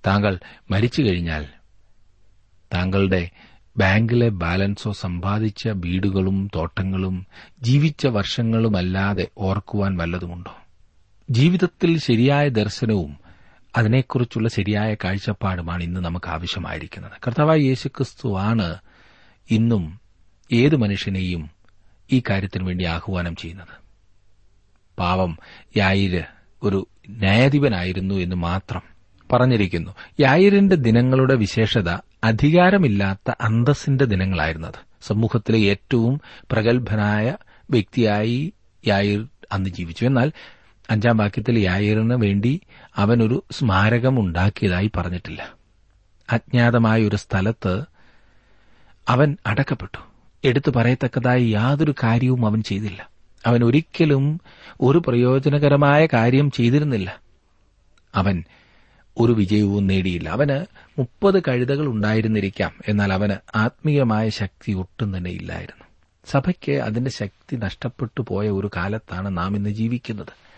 താങ്കൾ 0.07 0.39
മരിച്ചു 0.71 1.01
കഴിഞ്ഞാൽ 1.01 1.47
താങ്കളുടെ 2.73 3.29
ബാങ്കിലെ 3.77 4.29
ബാലൻസോ 4.29 4.91
സമ്പാദിച്ച 4.91 5.67
വീടുകളും 5.67 6.49
തോട്ടങ്ങളും 6.55 7.27
ജീവിച്ച 7.61 8.07
വർഷങ്ങളുമല്ലാതെ 8.07 9.27
ഓർക്കുവാൻ 9.37 9.97
വല്ലതുമുണ്ടോ? 9.97 10.55
ജീവിതത്തിൽ 11.29 11.99
ശരിയായ 11.99 12.49
ദർശനവും 12.49 13.28
അതിനെക്കുറിച്ചുള്ള 13.77 14.49
ശരിയായ 14.49 14.93
കാഴ്ചപ്പാടുമാണ് 14.93 15.83
ഇന്ന് 15.83 16.01
നമുക്ക് 16.01 16.29
ആവശ്യമായിരിക്കുന്നത് 16.29 17.11
കർത്താവായ 17.27 17.57
യേശുക്രിസ്തുവാണ് 17.57 18.77
ഇന്നും 19.51 19.99
ഏതു 20.53 20.75
മനുഷ്യനെയും 20.75 21.49
ഈ 22.11 22.21
കാര്യത്തിനു 22.29 22.63
വേണ്ടി 22.63 22.85
ആഹ്വാനം 22.85 23.35
ചെയ്യുന്നത്. 23.35 23.67
പാവം 24.99 25.37
യായിര് 25.77 26.21
ഒരു 26.63 26.87
ന്യായാധിപനായിരുന്നു 27.09 28.15
എന്ന് 28.15 28.35
മാത്രം 28.35 28.81
പറഞ്ഞിരിക്കുന്നു. 29.33 29.91
യായിരിന്റെ 30.19 30.75
ദിനങ്ങളുടെ 30.75 31.35
വിശേഷത 31.35 31.89
അധികാരമില്ലാത്ത 32.23 33.31
അന്തസ്സിന്റെ 33.41 34.05
ദിനങ്ങളായിരുന്നത്. 34.05 34.73
സമൂഹത്തിലെ 35.01 35.59
ഏറ്റവും 35.59 36.21
പ്രഗത്ഭനായ 36.51 37.37
വ്യക്തിയായി 37.71 38.53
യായിർ 38.87 39.27
അന്ന് 39.51 39.69
ജീവിച്ചു. 39.69 40.05
എന്നാൽ 40.05 40.31
അഞ്ചാം 40.89 41.17
വാക്യത്തിൽ 41.17 41.59
യായിറിന് 41.59 42.13
വേണ്ടി 42.13 42.61
അവനൊരു 42.95 43.43
സ്മാരകം 43.51 44.19
ഉണ്ടാക്കിയതായി 44.19 44.91
പറഞ്ഞിട്ടില്ല. 44.97 45.53
അജ്ഞാതമായ 46.31 47.03
ഒരു 47.03 47.15
സ്ഥലത്ത് 47.15 47.83
അവൻ 49.07 49.37
അടക്കപ്പെട്ടു. 49.45 49.97
എടുത്തു 50.43 50.71
പറയത്തക്കതായി 50.71 51.45
യാതൊരു 51.45 51.93
കാര്യവും 52.03 52.45
അവൻ 52.45 52.63
ചെയ്തില്ല. 52.63 53.09
അവൻ 53.45 53.63
ഒരിക്കലും 53.63 54.41
ഒരു 54.81 55.01
പ്രയോജനകരമായ 55.07 56.05
കാര്യം 56.05 56.51
ചെയ്തിരുന്നില്ല. 56.51 57.21
അവൻ 58.15 58.43
ഒരു 59.17 59.33
വിജയവും 59.33 59.87
നേടിയില്ല. 59.87 60.29
അവന് 60.29 60.65
മുപ്പത് 60.99 61.43
കഴുതകൾ 61.47 61.87
ഉണ്ടായിരുന്നിരിക്കാം. 61.87 62.73
എന്നാൽ 62.87 63.13
അവന് 63.13 63.57
ആത്മീയമായ 63.57 64.29
ശക്തി 64.29 64.71
ഒട്ടും 64.71 65.17
തന്നെ 65.17 65.31
ഇല്ലായിരുന്നു. 65.31 65.85
സഭയ്ക്ക് 66.25 66.71
അതിന്റെ 66.71 67.11
ശക്തി 67.11 67.55
നഷ്ടപ്പെട്ടു 67.55 68.25
പോയ 68.27 68.49
ഒരു 68.49 68.69
കാലത്താണ് 68.75 69.37
നാം 69.37 69.55
ഇന്ന് 69.55 69.69
ജീവിക്കുന്നത്. 69.69 70.48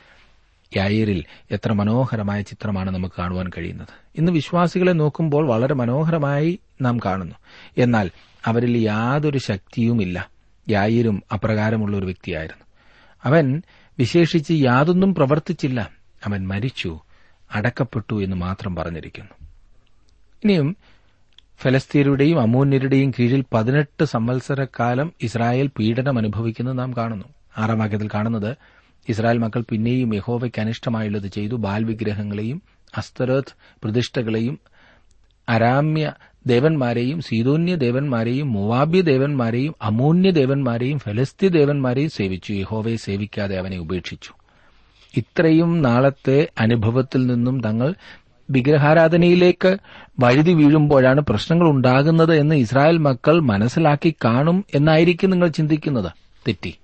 യായിരിൽ 0.78 1.24
എത്ര 1.52 1.72
മനോഹരമായ 1.72 2.42
ചിത്രമാണ് 2.42 2.92
നമുക്ക് 2.92 3.16
കാണുവാൻ 3.20 3.50
കഴിയുന്നത്. 3.58 3.88
ഇന്ന് 4.18 4.32
വിശ്വാസികളെ 4.32 4.92
നോക്കുമ്പോൾ 4.92 5.48
വളരെ 5.48 5.74
മനോഹരമായി 5.74 6.60
നാം 6.82 6.98
കാണുന്നു. 6.98 7.36
എന്നാൽ 7.78 8.12
അവരിൽ 8.46 8.78
യാതൊരു 8.78 9.38
ശക്തിയുമില്ല. 9.38 10.30
യായിരും 10.70 11.24
അപ്രകാരമുള്ള 11.34 11.98
ഒരു 11.98 12.06
വ്യക്തിയായിരുന്നു. 12.06 12.66
അവൻ 13.24 13.62
വിശേഷിച്ച് 14.00 14.54
യാതൊന്നും 14.54 15.16
പ്രവർത്തിച്ചില്ല. 15.16 15.90
അവൻ 16.26 16.48
മരിച്ചു 16.48 17.00
അടക്കപ്പെട്ടു 17.52 18.24
എന്ന് 18.24 18.36
മാത്രം 18.36 18.76
പറഞ്ഞിരിക്കുന്നു. 18.76 19.48
ഇനിയും 20.44 20.78
ഫലസ്തീനരുടെയും 21.60 22.42
അമൂന്യരുടെയും 22.42 23.12
കീഴിൽ 23.12 23.44
പതിനെട്ട് 23.54 24.06
സംവത്സരക്കാലം 24.06 25.14
ഇസ്രായേൽ 25.22 25.68
പീഡനം 25.68 26.18
അനുഭവിക്കുന്നത് 26.18 26.80
നാം 26.80 26.94
കാണുന്നു. 26.98 27.26
ആറാം 27.58 27.80
വാക്യത്തിൽ 27.80 28.08
കാണുന്നത് 28.08 28.58
ഇസ്രായേൽ 29.10 29.38
മക്കൾ 29.38 29.64
പിന്നെയും 29.70 30.16
യഹോവയ്ക്ക് 30.16 30.62
അനിഷ്ടമായുള്ളത് 30.62 31.28
ചെയ്തു. 31.28 31.56
ബാൽ 31.56 31.84
വിഗ്രഹങ്ങളെയും 31.84 32.62
അസ്തരോത്ത് 32.98 33.56
പ്രതിഷ്ഠകളെയും 33.84 34.60
അരാമ്യ 35.50 36.14
ദേവന്മാരെയും 36.48 37.22
സീതോന്യ 37.22 37.76
ദേവന്മാരെയും 37.76 38.54
മുവാബ്യ 38.54 39.02
ദേവന്മാരെയും 39.02 39.76
അമൂന്യ 39.82 40.32
ദേവന്മാരെയും 40.32 41.00
ഫലസ്തീ 41.00 41.48
ദേവന്മാരെയും 41.48 42.10
സേവിച്ചു. 42.10 42.54
യഹോവയെ 42.54 42.96
സേവിക്കാതെ 42.96 43.58
അവനെ 43.58 43.78
ഉപേക്ഷിച്ചു. 43.78 44.32
ഇത്രയും 45.18 45.82
നാളത്തെ 45.82 46.50
അനുഭവത്തിൽ 46.60 47.28
നിന്നും 47.28 47.62
തങ്ങൾ 47.62 47.94
വിഗ്രഹാരാധനയിലേക്ക് 48.50 49.78
വഴുതി 50.20 50.54
വീഴുമ്പോഴാണ് 50.54 51.22
പ്രശ്നങ്ങൾ 51.22 51.70
ഉണ്ടാകുന്നത് 51.70 52.36
എന്ന് 52.36 52.56
ഇസ്രായേൽ 52.56 52.98
മക്കൾ 52.98 53.40
മനസ്സിലാക്കി 53.40 54.16
കാണും 54.26 54.66
എന്നായിരിക്കും 54.76 55.30
നിങ്ങൾ 55.30 55.48
ചിന്തിക്കുന്നത്. 55.48 56.12
തെറ്റി. 56.48 56.78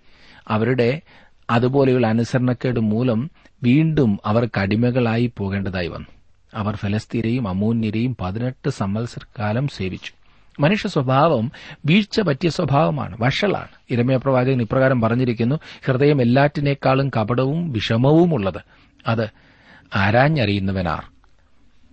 അവരുടെ 0.48 1.02
അതുപോലെയുള്ള 1.50 2.08
അനുസരണക്കേട് 2.08 2.80
മൂലം 2.80 3.32
വീണ്ടും 3.64 4.20
അവർ 4.26 4.50
കടിമകളായി 4.62 5.32
പോകേണ്ടതായി 5.38 5.88
വന്നു. 5.88 6.08
അവർ 6.54 6.76
ഫലസ്തീനെയും 6.76 7.48
അമൂന്യരെയും 7.48 8.18
പതിനെട്ട് 8.22 8.70
സമ്മത്സരകാലം 8.70 9.68
സേവിച്ചു. 9.68 10.12
മനുഷ്യ 10.60 10.90
സ്വഭാവം 10.90 11.52
വീഴ്ച 11.86 12.22
പറ്റിയ 12.22 12.50
സ്വഭാവമാണ് 12.50 13.18
വഷളാണ്. 13.22 13.68
ഇരമയ 13.90 14.16
പ്രവാചകൻ 14.16 14.62
ഇപ്രകാരം 14.62 15.02
പറഞ്ഞിരിക്കുന്നു 15.02 15.56
ഹൃദയം 15.86 16.22
എല്ലാറ്റിനേക്കാളും 16.22 17.10
കപടവും 17.10 17.72
വിഷമവുമുള്ളത് 17.72 18.62
അത് 19.08 19.30
ആരാഞ്ഞറിയുന്നവനാർ. 19.96 21.04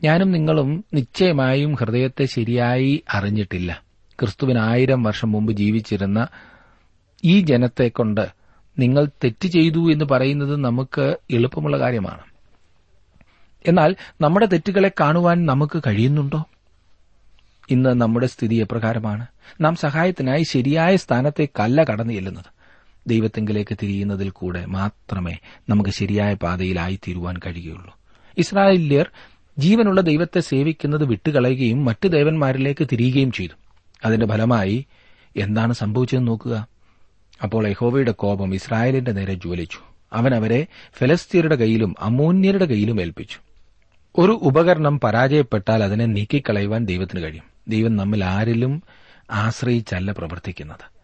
ഞാനും 0.04 0.30
നിങ്ങളും 0.30 0.84
നിശ്ചയമായും 0.94 1.75
ഹൃദയത്തെ 1.75 2.25
ശരിയായി 2.25 3.02
അറിഞ്ഞിട്ടില്ല. 3.11 3.82
ക്രിസ്തുവിന് 4.20 4.58
ആയിരം 4.58 5.02
വർഷം 5.02 5.32
മുമ്പ് 5.32 5.52
ജീവിച്ചിരുന്ന 5.52 6.26
ഈ 7.25 7.40
ജനത്തെക്കൊണ്ട് 7.40 8.43
നിങ്ങൾ 8.78 9.04
തെറ്റ് 9.04 9.47
ചെയ്തു 9.47 9.93
എന്ന് 9.93 10.04
പറയുന്നത് 10.04 10.57
നമുക്ക് 10.57 11.16
എളുപ്പമുള്ള 11.31 11.78
കാര്യമാണ്. 11.78 12.21
എന്നാൽ 13.69 13.97
നമ്മുടെ 14.21 14.47
തെറ്റുകളെ 14.47 14.90
കാണുവാൻ 15.00 15.47
നമുക്ക് 15.47 15.83
കഴിയുന്നുണ്ടോ? 15.87 16.45
ഇന്ന് 17.71 17.90
നമ്മുടെ 17.90 18.26
സ്ഥിതി 18.26 18.54
എപ്രകാരമാണ്? 18.54 19.26
നാം 19.61 19.76
സഹായത്തിനായി 19.76 20.43
ശരിയായ 20.43 20.97
സ്ഥാനത്തേക്കല്ല 20.97 21.85
കടന്നു 21.85 22.12
ചെല്ലുന്നത്. 22.12 22.45
ദൈവത്തെങ്കിലേക്ക് 23.07 23.76
തിരിയുന്നതിൽ 23.83 24.31
കൂടെ 24.31 24.64
മാത്രമേ 24.64 25.37
നമുക്ക് 25.69 25.90
ശരിയായ 25.90 26.35
പാതയിലായി 26.35 26.99
തീരുവാൻ 27.09 27.37
കഴിയുകയുള്ളൂ. 27.47 27.99
ഇസ്രായേലിയർ 28.38 29.11
ജീവനുള്ള 29.59 30.00
ദൈവത്തെ 30.00 30.40
സേവിക്കുന്നത് 30.40 31.04
വിട്ടുകളയുകയും 31.04 31.85
മറ്റ് 31.85 32.09
ദേവന്മാരിലേക്ക് 32.09 32.87
തിരിയുകയും 32.93 33.33
ചെയ്തു. 33.33 33.52
അതിന്റെ 34.04 34.26
ഫലമായി 34.26 34.87
എന്താണ് 35.37 35.73
സംഭവിച്ചതെന്ന് 35.73 36.28
നോക്കുക. 36.28 36.74
അപ്പോൾ 37.44 37.68
യഹോവയുടെ 37.68 38.12
കോപം 38.12 38.54
ഇസ്രായേലിന്റെ 38.54 39.12
നേരെ 39.12 39.34
ജ്വലിച്ചു. 39.34 39.78
അവൻ 40.12 40.34
അവരെ 40.34 40.66
ഫലസ്തീനരുടെ 40.92 41.56
കയ്യിലും 41.56 41.94
അമോന്യരുടെ 42.00 42.64
കയ്യിലും 42.64 43.00
ഏൽപ്പിച്ചു. 43.00 43.38
ഒരു 44.18 44.32
ഉപകരണം 44.32 45.00
പരാജയപ്പെട്ടാൽ 45.00 45.84
അതിനെ 45.84 46.06
നീക്കിക്കളയുവാൻ 46.06 46.84
ദൈവത്തിന് 46.84 47.22
കഴിയും. 47.22 47.44
ദൈവം 47.68 47.96
നമ്മിൽ 47.96 48.24
ആരിലും 48.24 48.82
ആശ്രയിച്ചല്ല 49.30 50.12
പ്രവർത്തിക്കുന്നത്. 50.12 50.94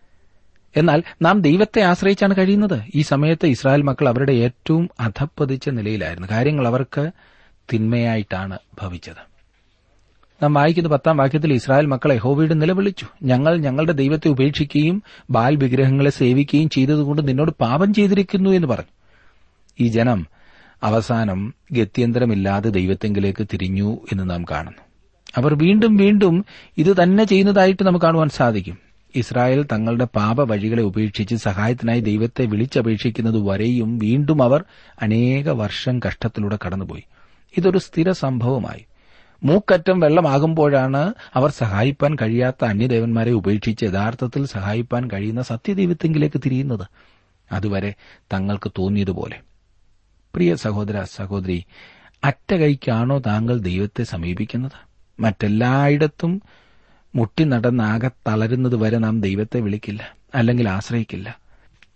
എന്നാൽ 0.76 1.02
നാം 1.22 1.40
ദൈവത്തെ 1.40 1.80
ആശ്രയിച്ചാണ് 1.80 2.36
കഴിയുന്നത്. 2.36 2.82
ഈ 2.94 3.02
സമയത്ത് 3.02 3.46
ഇസ്രായേൽ 3.46 3.82
മക്കൾ 3.82 4.08
അവരുടെ 4.08 4.32
ഏറ്റവും 4.32 4.90
അധപ്പതിച്ച 5.00 5.68
നിലയിലായിരുന്നു. 5.68 6.28
കാര്യങ്ങൾ 6.30 6.66
അവർക്ക് 6.66 7.10
തിന്മയായിട്ടാണ് 7.72 8.58
ഭവിച്ചത്. 8.82 9.29
നാം 10.42 10.54
വായിക്കുന്ന 10.54 10.88
പത്താം 10.88 11.16
വാക്യത്തിൽ 11.16 11.52
ഇസ്രായേൽ 11.52 11.86
മക്കളെ 11.86 12.16
ഹോവയുടെ 12.16 12.54
നിലവിളിച്ചു. 12.54 13.06
ഞങ്ങൾ 13.22 13.56
ഞങ്ങളുടെ 13.56 13.92
ദൈവത്തെ 13.92 14.28
ഉപേക്ഷിക്കുകയും 14.28 15.02
ബാൽ 15.30 15.56
വിഗ്രഹങ്ങളെ 15.56 16.10
സേവിക്കുകയും 16.10 16.68
ചെയ്തതുകൊണ്ട് 16.68 17.28
നിന്നോട് 17.28 17.50
പാപം 17.60 17.94
ചെയ്തിരിക്കുന്നു 17.94 18.50
എന്ന് 18.50 18.68
പറഞ്ഞു. 18.68 18.92
ഈ 19.80 19.88
ജനം 19.88 20.26
അവസാനം 20.82 21.54
ഗത്യന്തരമില്ലാതെ 21.72 22.70
ദൈവത്തെങ്കിലേക്ക് 22.70 23.46
തിരിഞ്ഞു 23.52 23.98
എന്ന് 24.12 24.30
നാം 24.30 24.44
കാണുന്നു. 24.44 24.82
അവർ 25.36 25.54
വീണ്ടും 25.54 25.96
വീണ്ടും 25.96 26.44
ഇത് 26.78 27.02
തന്നെ 27.02 27.24
ചെയ്യുന്നതായിട്ട് 27.24 27.84
നമുക്ക് 27.84 28.06
കാണുവാൻ 28.06 28.28
സാധിക്കും. 28.28 28.78
ഇസ്രായേൽ 29.16 29.66
തങ്ങളുടെ 29.72 30.04
പാപ 30.04 30.42
വഴികളെ 30.42 30.82
ഉപേക്ഷിച്ച് 30.82 31.34
സഹായത്തിനായി 31.34 32.00
ദൈവത്തെ 32.00 32.44
വിളിച്ചപേക്ഷിക്കുന്നത് 32.44 33.48
വരെയും 33.48 33.98
വീണ്ടും 33.98 34.42
അവർ 34.42 34.64
അനേക 35.02 35.50
വർഷം 35.50 36.00
കഷ്ടത്തിലൂടെ 36.08 36.58
കടന്നുപോയി. 36.66 37.02
ഇതൊരു 37.58 37.78
സ്ഥിര 37.78 38.10
സംഭവമായി. 38.10 38.84
മൂക്കറ്റം 39.42 40.00
വെള്ളമാകുമ്പോഴാണ് 40.00 41.14
അവർ 41.34 41.50
സഹായിപ്പാൻ 41.50 42.16
കഴിയാത്ത 42.22 42.64
അന്യദേവന്മാരെ 42.64 43.30
ഉപേക്ഷിച്ച് 43.30 43.84
യഥാർത്ഥത്തിൽ 43.84 44.46
സഹായിപ്പാൻ 44.46 45.10
കഴിയുന്ന 45.10 45.42
സത്യദൈവത്തെങ്കിലേക്ക് 45.42 46.40
തിരിയുന്നത്. 46.40 46.86
അതുവരെ 47.52 47.94
തങ്ങൾക്ക് 48.32 48.72
തോന്നിയതുപോലെ. 48.78 49.40
പ്രിയ 50.34 50.54
സഹോദര 50.54 51.02
സഹോദരി 51.02 51.64
അറ്റകൈക്കാണോ 52.24 53.18
താങ്കൾ 53.18 53.58
ദൈവത്തെ 53.58 54.02
സമീപിക്കുന്നത്? 54.02 54.90
മറ്റെല്ലായിടത്തും 55.20 56.42
മുട്ടി 57.14 57.44
നടന്നാകെ 57.44 58.08
തളരുന്നത് 58.08 58.76
വരെ 58.76 58.98
നാം 58.98 59.20
ദൈവത്തെ 59.20 59.60
വിളിക്കില്ല 59.60 60.14
അല്ലെങ്കിൽ 60.34 60.68
ആശ്രയിക്കില്ല. 60.68 61.38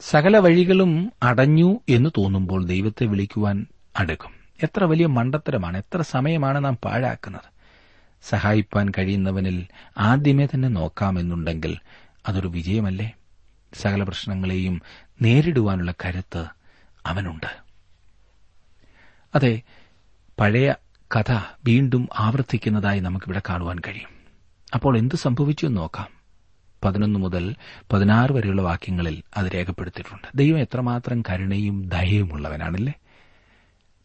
സകല 0.00 0.38
വഴികളും 0.38 1.12
അടഞ്ഞു 1.22 1.80
എന്ന് 1.88 2.10
തോന്നുമ്പോൾ 2.18 2.64
ദൈവത്തെ 2.64 3.06
വിളിക്കുവാൻ 3.06 3.66
അടുക്കും. 3.98 4.43
എത്ര 4.62 4.84
വലിയ 4.84 5.06
മണ്ടത്തരമാണ് 5.06 5.78
എത്ര 5.78 6.02
സമയമാണ് 6.02 6.64
നാം 6.64 6.78
പാഴാക്കുന്നത്. 6.84 7.54
സഹായിപ്പാൻ 8.22 8.92
കഴിയുന്നവനിൽ 8.98 9.66
ആദ്യമേ 9.98 10.46
തന്നെ 10.46 10.68
നോക്കാമെന്നുണ്ടെങ്കിൽ 10.68 11.78
അതൊരു 12.28 12.48
വിജയമല്ലേ? 12.48 13.12
സകല 13.74 14.02
പ്രശ്നങ്ങളെയും 14.02 14.82
നേരിടുവാനുള്ള 15.22 15.94
കരുത്ത് 16.04 16.46
അവനുണ്ട്. 17.06 17.64
അതെ 19.34 19.62
പഴയ 20.40 20.74
കഥ 21.16 21.32
വീണ്ടും 21.64 22.08
ആവർത്തിക്കുന്നതായി 22.18 23.00
നമുക്കിവിടെ 23.00 23.42
കാണുവാൻ 23.48 23.78
കഴിയും. 23.78 24.08
അപ്പോൾ 24.74 24.98
എന്ത് 24.98 25.16
സംഭവിച്ചു 25.16 25.66
എന്ന് 25.66 25.78
നോക്കാം. 25.78 26.08
പതിനൊന്ന് 26.84 27.18
മുതൽ 27.20 27.54
പതിനാറ് 27.92 28.32
വരെയുള്ള 28.32 28.62
വാക്യങ്ങളിൽ 28.62 29.22
അത് 29.36 29.46
രേഖപ്പെടുത്തിയിട്ടുണ്ട്. 29.46 30.28
ദൈവം 30.34 30.58
എത്രമാത്രം 30.58 31.22
കരുണയും 31.30 31.88
ദയയുമുള്ളവനാണല്ലേ? 31.88 32.92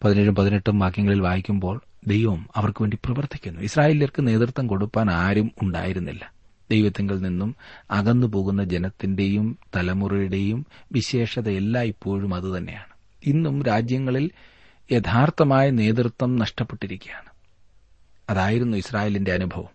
പതിനേഴും 0.03 0.35
പതിനെട്ടും 0.35 0.79
വാക്യങ്ങളിൽ 0.79 1.21
വായിക്കുമ്പോൾ 1.21 1.81
ദൈവം 2.07 2.49
അവർക്ക് 2.55 2.81
വേണ്ടി 2.81 2.97
പ്രവർത്തിക്കുന്നു. 3.05 3.59
ഇസ്രായേലിയർക്ക് 3.61 4.27
നേതൃത്വം 4.27 4.67
കൊടുക്കാൻ 4.67 5.11
ആരും 5.11 5.51
ഉണ്ടായിരുന്നില്ല. 5.61 6.33
ദൈവത്തിങ്കിൽ 6.71 7.21
നിന്നും 7.21 7.55
അകന്നു 7.91 8.27
പോകുന്ന 8.27 8.63
ജനത്തിന്റെയും 8.63 9.57
തലമുറയുടെയും 9.75 10.65
വിശേഷത 10.91 11.49
എല്ലായ്പ്പോഴും 11.49 12.35
അതുതന്നെയാണ് 12.35 12.93
ഇന്നും 13.25 13.63
രാജ്യങ്ങളിൽ 13.63 14.29
യഥാർത്ഥമായ 14.91 15.69
നേതൃത്വം 15.69 16.35
നഷ്ടപ്പെട്ടിരിക്കുകയാണ്. 16.35 17.29
അതായിരുന്നു 18.29 18.77
ഇസ്രായേലിന്റെ 18.77 19.33
അനുഭവം. 19.33 19.69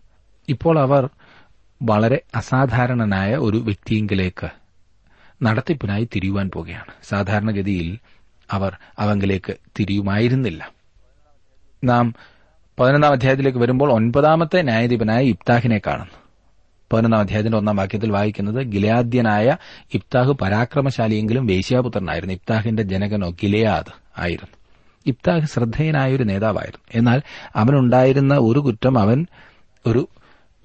ഇപ്പോൾ 0.49 0.79
അവർ 0.79 1.09
വളരെ 1.81 2.21
അസാധാരണനായ 2.35 3.35
ഒരു 3.35 3.57
വ്യക്തിയെങ്കിലേക്ക് 3.57 4.49
നടത്തിപ്പിനായി 5.43 6.09
തിരിയുവാൻ 6.15 6.49
പോകുകയാണ് 6.49 6.93
സാധാരണഗതിയിൽ 7.03 7.97
അവർ 8.51 8.77
അവങ്കിലേക്ക് 8.99 9.55
തിരിയുമായിരുന്നില്ല. 9.79 10.71
നാം 11.83 12.13
പതിനൊന്നാം 12.79 13.11
അധ്യായത്തിലേക്ക് 13.11 13.57
വരുമ്പോൾ 13.57 13.91
ഒൻപതാമത്തെ 13.91 14.61
ന്യായാധിപനായ 14.61 15.23
ഇബ്താഹിനെ 15.23 15.81
കാണുന്നു. 15.87 16.25
പതിനൊന്നാം 16.93 17.19
അധ്യായത്തിന്റെ 17.19 17.57
ഒന്നാം 17.57 17.75
വാക്യത്തിൽ 17.75 18.11
വായിക്കുന്നത് 18.11 18.67
ഗിലയാദ്യനായ 18.67 19.57
ഇബ്താഹ് 19.93 20.31
പരാക്രമശാലിയെങ്കിലും 20.31 21.47
വേശ്യാപുത്രനായിരുന്നു. 21.47 22.33
ഇബ്താഹിന്റെ 22.33 22.83
ജനകനോ 22.83 23.29
ഗിലയാദ് 23.29 23.91
ആയിരുന്നു. 24.17 24.57
ഇബ്താഹ് 25.05 25.45
ശ്രദ്ധേയനായ 25.45 26.15
ഒരു 26.15 26.23
നേതാവായിരുന്നു. 26.23 26.97
എന്നാൽ 26.97 27.21
അവനുണ്ടായിരുന്ന 27.55 28.33
ഒരു 28.33 28.59
കുറ്റം 28.59 28.99
അവൻ 28.99 29.25
ഒരു 29.85 30.07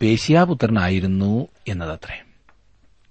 വേശ്യാപുത്രനായിരുന്നു 0.02 1.46
എന്നതത്രേ. 1.68 2.22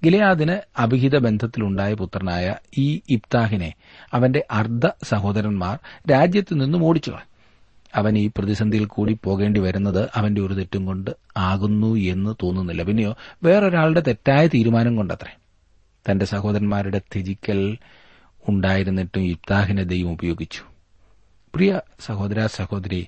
ഗിലയാദിന് 0.04 0.58
അഭിഹിത 0.78 1.18
ബന്ധത്തിലുണ്ടായ 1.18 1.94
പുത്രനായ 1.94 2.56
ഈ 2.78 3.02
ഇബ്താഹിനെ 3.10 3.74
അവന്റെ 4.14 4.46
അർദ്ധ 4.52 4.90
സഹോദരന്മാർ 5.04 5.80
രാജ്യത്തു 6.12 6.56
നിന്നും 6.56 6.86
ഓടിച്ചു 6.86 7.16
അവൻ 7.96 8.18
ഈ 8.18 8.30
പ്രതിസന്ധിയിൽ 8.38 8.86
കൂടി 8.86 9.18
പോകേണ്ടി 9.24 9.60
വരുന്നത് 9.60 10.10
അവന്റെ 10.16 10.42
ഒരു 10.42 10.54
തെറ്റും 10.54 10.86
കൊണ്ട് 10.86 11.12
ആകുന്നു 11.38 11.96
എന്ന് 11.96 12.36
തോന്നുന്നില്ല. 12.44 12.84
പിന്നെയോ 12.84 13.18
വേറൊരാളുടെ 13.44 14.00
തെറ്റായ 14.00 14.48
തീരുമാനം 14.48 14.96
കൊണ്ടത്രേ. 14.96 15.38
തന്റെ 16.12 16.26
സഹോദരന്മാരുടെ 16.26 17.00
ത്യജിക്കൽ 17.00 17.78
ഉണ്ടായിരുന്നിട്ടും 18.50 19.24
ഇബ്താഹിനെ 19.24 19.84
ദൈവം 19.84 20.12
ഉപയോഗിച്ചു. 20.12 20.62
പ്രിയ 21.56 21.82
സഹോദര 22.06 22.46
സഹോദരി 22.46 23.08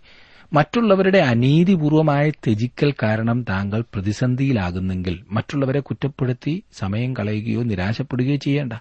മറ്റുള്ളവരുടെ 0.53 1.17
അനീതിപൂർവമായ 1.17 2.29
ത്യജിക്കൽ 2.29 2.93
കാരണം 3.03 3.45
താങ്കൾ 3.49 3.83
പ്രതിസന്ധിയിലാകുന്നെങ്കിൽ 3.93 5.25
മറ്റുള്ളവരെ 5.31 5.79
കുറ്റപ്പെടുത്തി 5.79 6.63
സമയം 6.73 7.13
കളയുകയോ 7.13 7.63
നിരാശപ്പെടുകയോ 7.63 8.35
ചെയ്യേണ്ട. 8.35 8.73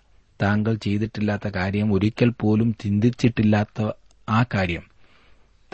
താങ്കൾ 0.43 0.75
ചെയ്തിട്ടില്ലാത്ത 0.75 1.49
കാര്യം 1.49 1.93
ഒരിക്കൽ 1.93 2.33
പോലും 2.41 2.77
ചിന്തിച്ചിട്ടില്ലാത്ത 2.81 3.91
ആ 4.29 4.45
കാര്യം. 4.55 4.83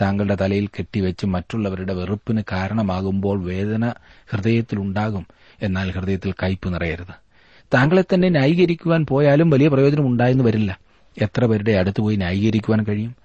താങ്കളുടെ 0.01 0.37
തലയിൽ 0.41 0.67
കെട്ടിവെച്ച് 0.67 1.25
മറ്റുള്ളവരുടെ 1.25 1.93
വെറുപ്പിന് 1.93 2.41
കാരണമാകുമ്പോൾ 2.51 3.43
വേദന 3.43 3.93
ഹൃദയത്തിലുണ്ടാകും 4.27 5.27
എന്നാൽ 5.61 5.91
ഹൃദയത്തിൽ 5.91 6.33
കയ്പ് 6.43 6.73
നിറയരുത്. 6.73 7.15
താങ്കളെ 7.73 8.03
തന്നെ 8.13 8.29
ന്യായീകരിക്കുവാൻ 8.29 9.05
പോയാലും 9.05 9.49
വലിയ 9.49 9.67
പ്രയോജനം 9.67 10.07
ഉണ്ടായെന്ന് 10.07 10.43
വരില്ല. 10.43 10.79
എത്ര 11.21 11.45
പേരുടെ 11.45 11.71
അടുത്ത് 11.71 12.01
പോയി 12.01 12.15
ന്യായീകരിക്കുവാൻ 12.15 12.83
കഴിയും? 12.83 13.15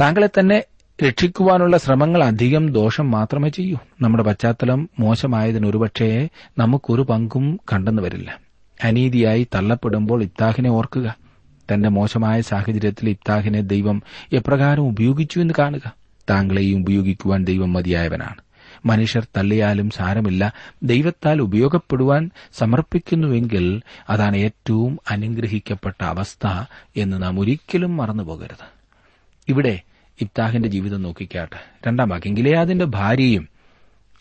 താങ്കളെ 0.00 0.28
തന്നെ 0.38 0.62
രക്ഷിക്കുവാനുള്ള 1.04 1.78
ശ്രമങ്ങൾ 1.78 2.24
അധികം 2.24 2.72
ദോഷം 2.72 3.10
മാത്രമേ 3.10 3.48
ചെയ്യൂ. 3.48 3.78
നമ്മുടെ 4.00 4.24
പശ്ചാത്തലം 4.24 4.90
മോശമായതിന് 4.98 5.66
ഒരുപക്ഷേ 5.66 6.28
നമുക്കൊരു 6.58 7.02
പങ്കും 7.02 7.60
കണ്ടെന്നു 7.72 8.02
വരില്ല. 8.02 8.40
അനീതിയായി 8.84 9.46
തള്ളപ്പെടുമ്പോൾ 9.54 10.22
ഇത്താഹിനെ 10.22 10.70
ഓർക്കുക. 10.70 11.16
തന്റെ 11.72 11.88
മോശമായ 11.88 12.40
സാഹചര്യത്തിൽ 12.40 13.08
ഇത്താഹിനെ 13.08 13.60
ദൈവം 13.60 14.02
എപ്രകാരം 14.32 14.80
ഉപയോഗിച്ചു 14.80 15.40
എന്ന് 15.40 15.54
കാണുക. 15.58 15.94
താങ്കളെയും 16.30 16.80
ഉപയോഗിക്കുവാൻ 16.80 17.44
ദൈവം 17.44 17.72
മതിയായവനാണ്. 17.72 18.36
മനുഷ്യർ 18.86 19.26
തള്ളിയാലും 19.36 19.90
സാരമില്ല. 19.90 20.52
ദൈവത്താൽ 20.82 21.40
ഉപയോഗപ്പെടുവാൻ 21.40 22.30
സമർപ്പിക്കുന്നുവെങ്കിൽ 22.52 23.82
അതാണ് 24.10 24.36
ഏറ്റവും 24.36 24.98
അനുഗ്രഹിക്കപ്പെട്ട 25.10 26.04
അവസ്ഥ 26.04 26.46
എന്ന് 26.96 27.22
നാം 27.22 27.40
ഒരിക്കലും 27.40 27.96
മറന്നുപോകരുത്. 27.96 28.66
ഇവിടെ 29.48 29.80
ഇബ്താഹിന്റെ 30.20 30.68
ജീവിതം 30.68 31.02
നോക്കിക്കാട്ടെ. 31.02 31.56
രണ്ടാം 31.86 32.08
വാക്യം 32.08 32.34
ഗിലയാദിന്റെ 32.34 32.84
ഭാര്യയും 32.84 33.48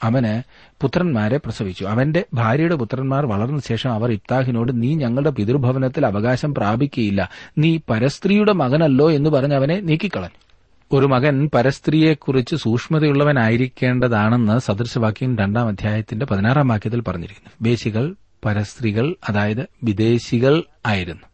അവന് 0.03 0.43
പുത്രന്മാരെ 0.81 1.37
പ്രസവിച്ചു. 1.37 1.85
അവന്റെ 1.85 2.25
ഭാര്യയുടെ 2.33 2.75
പുത്രന്മാർ 2.75 3.25
വളർന്ന 3.25 3.59
ശേഷം 3.59 3.93
അവർ 3.93 4.11
ഇബ്താഹിനോട് 4.11 4.81
നീ 4.81 4.95
ഞങ്ങളുടെ 4.95 5.29
പിതൃഭവനത്തിൽ 5.29 6.05
അവകാശം 6.05 6.55
പ്രാപിക്കുകയില്ല 6.55 7.29
നീ 7.57 7.79
പരസ്ത്രീയുടെ 7.89 8.53
മകനല്ലോ 8.53 9.11
എന്ന് 9.11 9.29
പറഞ്ഞ് 9.29 9.55
അവനെ 9.55 9.79
നീക്കിക്കളഞ്ഞു. 9.79 10.51
ഒരു 10.99 11.05
മകൻ 11.05 11.49
പരസ്ത്രീയെക്കുറിച്ച് 11.53 12.55
സൂക്ഷ്മതയുള്ളവനായിരിക്കേണ്ടതാണെന്ന് 12.55 14.59
സദൃശവാക്യം 14.59 15.37
രണ്ടാം 15.37 15.67
അധ്യായത്തിന്റെ 15.67 16.25
പതിനാറാം 16.25 16.67
വാക്യത്തിൽ 16.67 17.01
പറഞ്ഞിരിക്കുന്നു. 17.01 17.49
വേശികൾ 17.61 18.15
പരസ്ത്രീകൾ 18.45 19.15
അതായത് 19.29 19.67
വിദേശികൾ 19.83 20.63
ആയിരുന്നു. 20.85 21.30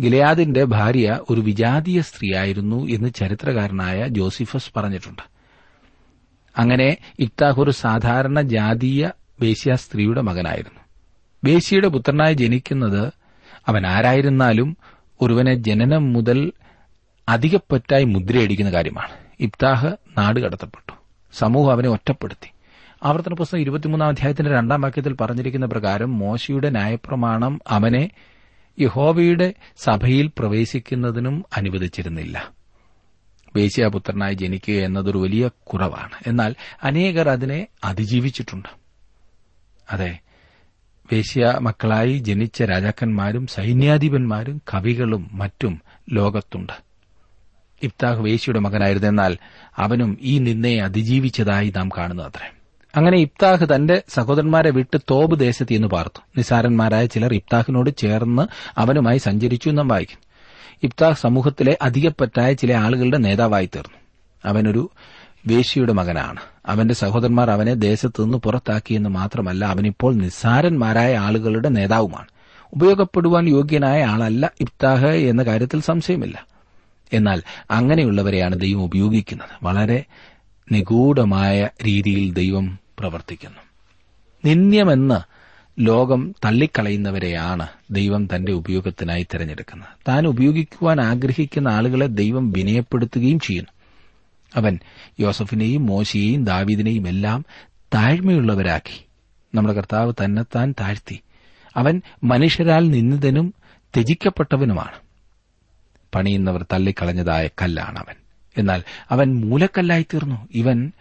ഗിലയാദിന്റെ 0.00 0.64
ഭാര്യ 0.64 1.20
ഒരു 1.30 1.40
വിജാതീയ 1.40 2.00
സ്ത്രീയായിരുന്നു 2.00 2.86
എന്ന് 2.86 3.08
ചരിത്രകാരനായ 3.16 4.08
ജോസിഫസ് 4.08 4.70
പറഞ്ഞിട്ടുണ്ട്. 4.76 5.22
അങ്ങനെ 6.58 6.96
ഇഫ്താഹ് 7.18 7.60
ഒരു 7.60 7.70
സാധാരണ 7.70 8.40
ജാതീയ 8.40 9.10
വേശ്യ 9.42 9.74
സ്ത്രീയുടെ 9.74 10.20
മകനായിരുന്നു. 10.20 10.80
വേശ്യയുടെ 11.44 11.88
പുത്രനായി 11.88 12.34
ജനിക്കുന്നത് 12.34 13.12
അവൻ 13.66 13.86
ആരായിരുന്നാലും 13.86 14.76
ഒരുവനെ 15.22 15.54
ജനനം 15.54 16.12
മുതൽ 16.12 16.52
അധികപ്പറ്റായി 17.28 18.04
മുദ്രയടിക്കുന്ന 18.04 18.72
കാര്യമാണ്. 18.72 19.12
ഇബ്താഹ് 19.40 19.88
നാട് 20.18 20.40
കടത്തപ്പെട്ടു. 20.40 20.92
സമൂഹം 21.32 21.72
അവനെ 21.72 21.88
ഒറ്റപ്പെടുത്തി. 21.88 22.50
ആവർത്തന 23.04 23.34
പുസ്തകം 23.34 23.60
ഇരുപത്തിമൂന്നാം 23.60 24.08
അധ്യായത്തിന്റെ 24.08 24.52
രണ്ടാം 24.52 24.80
വാക്യത്തിൽ 24.80 25.12
പറഞ്ഞിരിക്കുന്ന 25.12 25.66
പ്രകാരം 25.66 26.18
മോശയുടെ 26.18 26.70
ന്യായപ്രമാണം 26.70 27.60
അവനെ 27.68 28.10
യഹോവയുടെ 28.80 29.54
സഭയിൽ 29.76 30.30
പ്രവേശിക്കുന്നതിനും 30.38 31.44
അനുവദിച്ചിരുന്നില്ല. 31.56 32.52
വേശ്യാപുത്രനായി 33.56 34.34
ജനിക്കുക 34.34 34.74
എന്നതൊരു 34.74 35.18
വലിയ 35.18 35.50
കുറവാണ്. 35.64 36.22
എന്നാൽ 36.26 36.54
അനേകർ 36.82 37.28
അതിനെ 37.28 37.66
അതിജീവിച്ചിട്ടുണ്ട്. 37.84 38.68
അതെ 39.90 40.18
വേശ്യ 41.12 41.58
മക്കളായി 41.60 42.18
ജനിച്ച 42.18 42.62
രാജാക്കന്മാരും 42.62 43.46
സൈന്യാധിപന്മാരും 43.46 44.62
കവികളും 44.74 45.30
മറ്റും 45.32 45.80
ലോകത്തുണ്ട്. 46.12 46.72
ഇബ്താഹ് 47.82 48.22
വേശ്യയുടെ 48.22 48.58
മകനായിരുന്നെന്നാൽ 48.58 49.36
അവനും 49.76 50.18
ഈ 50.20 50.38
നിന്നയെ 50.38 50.80
അതിജീവിച്ചതായി 50.80 51.72
നാം 51.76 51.88
കാണുന്നു 51.88 52.22
അത്രേ 52.22 52.57
അങ്ങനെ 52.96 53.18
ഇബ്താഹ് 53.18 53.66
തന്റെ 53.74 54.02
സഹോദരന്മാരെ 54.08 54.70
വിട്ട് 54.70 54.98
തോബ് 55.10 55.40
ദേശത്ത് 55.40 55.74
എന്ന് 55.74 55.88
പാർത്തു. 55.88 56.20
നിസാരന്മാരായ 56.36 57.06
ചിലർ 57.06 57.34
ഇബ്താഹിനോട് 57.34 57.96
ചേർന്ന് 57.96 58.46
അവനുമായി 58.78 59.18
സഞ്ചരിച്ചു 59.18 59.68
എന്നും 59.68 59.88
വായിക്കുന്നു. 59.88 60.22
ഇബ്താഹ് 60.82 61.16
സമൂഹത്തിലെ 61.20 61.78
അധികപ്പറ്റായ 61.82 62.52
ചില 62.52 62.72
ആളുകളുടെ 62.72 63.16
നേതാവായി 63.16 63.66
തീർന്നു. 63.66 63.98
അവനൊരു 64.44 64.90
വേശിയുടെ 65.46 65.92
മകനാണ്. 65.92 66.40
അവന്റെ 66.66 66.94
സഹോദരന്മാർ 66.94 67.50
അവനെ 67.50 67.74
ദേശത്തു 67.74 68.22
നിന്ന് 68.22 68.38
പുറത്താക്കിയെന്ന് 68.38 69.08
മാത്രമല്ല 69.08 69.64
അവനിപ്പോൾ 69.64 70.14
നിസ്സാരന്മാരായ 70.14 71.16
ആളുകളുടെ 71.16 71.68
നേതാവുമാണ്. 71.68 72.26
ഉപയോഗപ്പെടുവാൻ 72.72 73.48
യോഗ്യനായ 73.48 74.04
ആളല്ല 74.04 74.50
ഇബ്താഹ് 74.60 75.06
എന്ന 75.06 75.42
കാര്യത്തിൽ 75.42 75.80
സംശയമില്ല. 75.80 76.46
എന്നാൽ 77.12 77.42
അങ്ങനെയുള്ളവരെയാണ് 77.70 78.60
ദൈവം 78.60 78.82
ഉപയോഗിക്കുന്നത്. 78.82 79.48
വളരെ 79.62 80.04
നിഗൂഢമായ 80.72 81.68
രീതിയിൽ 81.86 82.32
ദൈവം 82.32 82.78
പ്രവർത്തിക്കുന്നു. 82.98 83.58
നിന്ദ്യമെന്ന് 84.44 85.38
ലോകം 85.80 86.34
തള്ളിക്കളയുന്നവരെയാണ് 86.44 87.66
ദൈവം 87.90 88.28
തന്റെ 88.36 88.52
ഉപയോഗത്തിനായി 88.52 89.26
തിരഞ്ഞെടുക്കുന്നത്. 89.34 89.88
താൻ 90.08 90.26
ഉപയോഗിക്കുവാൻ 90.26 91.00
ആഗ്രഹിക്കുന്ന 91.00 91.68
ആളുകളെ 91.68 92.06
ദൈവം 92.06 92.50
വിനയപ്പെടുത്തുകയും 92.50 93.40
ചെയ്യുന്നു. 93.40 93.70
അവൻ 94.56 94.78
യോസഫിനെയും 95.20 95.86
മോശയെയും 95.86 96.44
ദാവീദിനെയും 96.44 97.08
എല്ലാം 97.08 97.44
താഴ്മയുള്ളവരാക്കി. 97.94 99.04
നമ്മുടെ 99.54 99.74
കർത്താവ് 99.74 100.12
തന്നെത്താൻ 100.24 100.74
താഴ്ത്തി. 100.80 101.20
അവൻ 101.76 102.02
മനുഷ്യരാൽ 102.24 102.90
നിന്ദിതനും 102.90 103.54
ത്യജിക്കപ്പെട്ടവനുമാണ്. 103.94 104.96
പണിയുന്നവർ 106.14 106.62
തള്ളിക്കളഞ്ഞതായ 106.62 107.48
കല്ലാണ് 107.62 107.98
അവൻ. 107.98 108.27
എന്നാൽ 108.58 108.82
അവൻ 109.10 109.34
മൂലക്കല്ലായിത്തീർന്നു. 109.34 110.48
ഇവൻ 110.54 110.92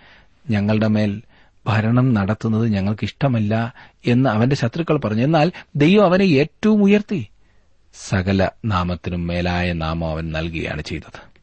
ഞങ്ങളുടെ 0.49 0.87
മേൽ 0.87 1.21
ഭരണം 1.65 2.13
നടത്തുന്നത് 2.13 2.67
ഞങ്ങൾക്ക് 2.67 3.05
ഇഷ്ടമല്ല 3.05 3.73
എന്ന് 4.07 4.29
അവന്റെ 4.29 4.55
ശത്രുക്കൾ 4.55 4.97
പറഞ്ഞു. 4.97 5.23
എന്നാൽ 5.23 5.51
ദൈവം 5.75 6.05
അവനെ 6.05 6.23
ഏറ്റവും 6.23 6.83
ഉയർത്തി. 6.83 7.27
സകല 8.09 8.49
നാമത്തിനും 8.65 9.27
മേലായ 9.27 9.73
നാമം 9.73 10.09
അവൻ 10.09 10.31
നൽകുകയാണ് 10.31 10.81
ചെയ്തത്. 10.81 11.37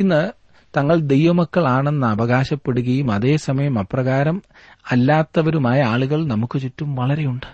ഇന്ന് 0.00 0.30
തങ്ങൾ 0.76 0.96
ദൈവമക്കളാണെന്ന് 0.96 2.06
അവകാശപ്പെടുകയും 2.06 3.12
അതേസമയം 3.12 3.78
അപ്രകാരം 3.78 4.42
അല്ലാത്തവരുമായ 4.90 5.82
ആളുകൾ 5.82 6.26
നമുക്ക് 6.26 6.60
ചുറ്റും 6.60 6.96
വളരെയുണ്ട്. 6.96 7.46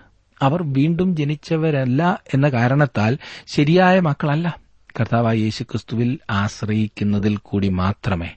അവർ 0.42 0.62
വീണ്ടും 0.62 1.16
ജനിച്ചവരല്ല 1.16 2.22
എന്ന 2.34 2.48
കാരണത്താൽ 2.48 3.18
ശരിയായ 3.46 4.00
മക്കളല്ല. 4.00 4.65
കർത്താവായ 5.00 5.36
യേശുക്രിസ്തുവിൽ 5.36 6.18
ആശ്രയിക്കുന്നതിൽ 6.30 7.36
കൂടി 7.36 7.68
മാത്രമേ 7.68 8.30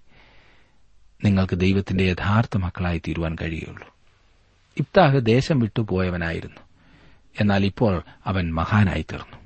നിങ്ങൾക്ക് 1.26 1.60
ദൈവത്തിന്റെ 1.60 2.04
യഥാർത്ഥ 2.04 2.58
മക്കളായി 2.58 3.02
തീരുവാൻ 3.08 3.36
കഴിയുള്ളൂ. 3.42 3.88
ഇബ്താഹ് 4.80 5.26
ദേശം 5.26 5.60
വിട്ടുപോയവനായിരുന്നു 5.60 6.62
എന്നാൽ 7.40 7.66
ഇപ്പോൾ 7.66 8.04
അവൻ 8.26 8.54
മഹാനായി 8.54 9.02
തീർന്നു. 9.02 9.38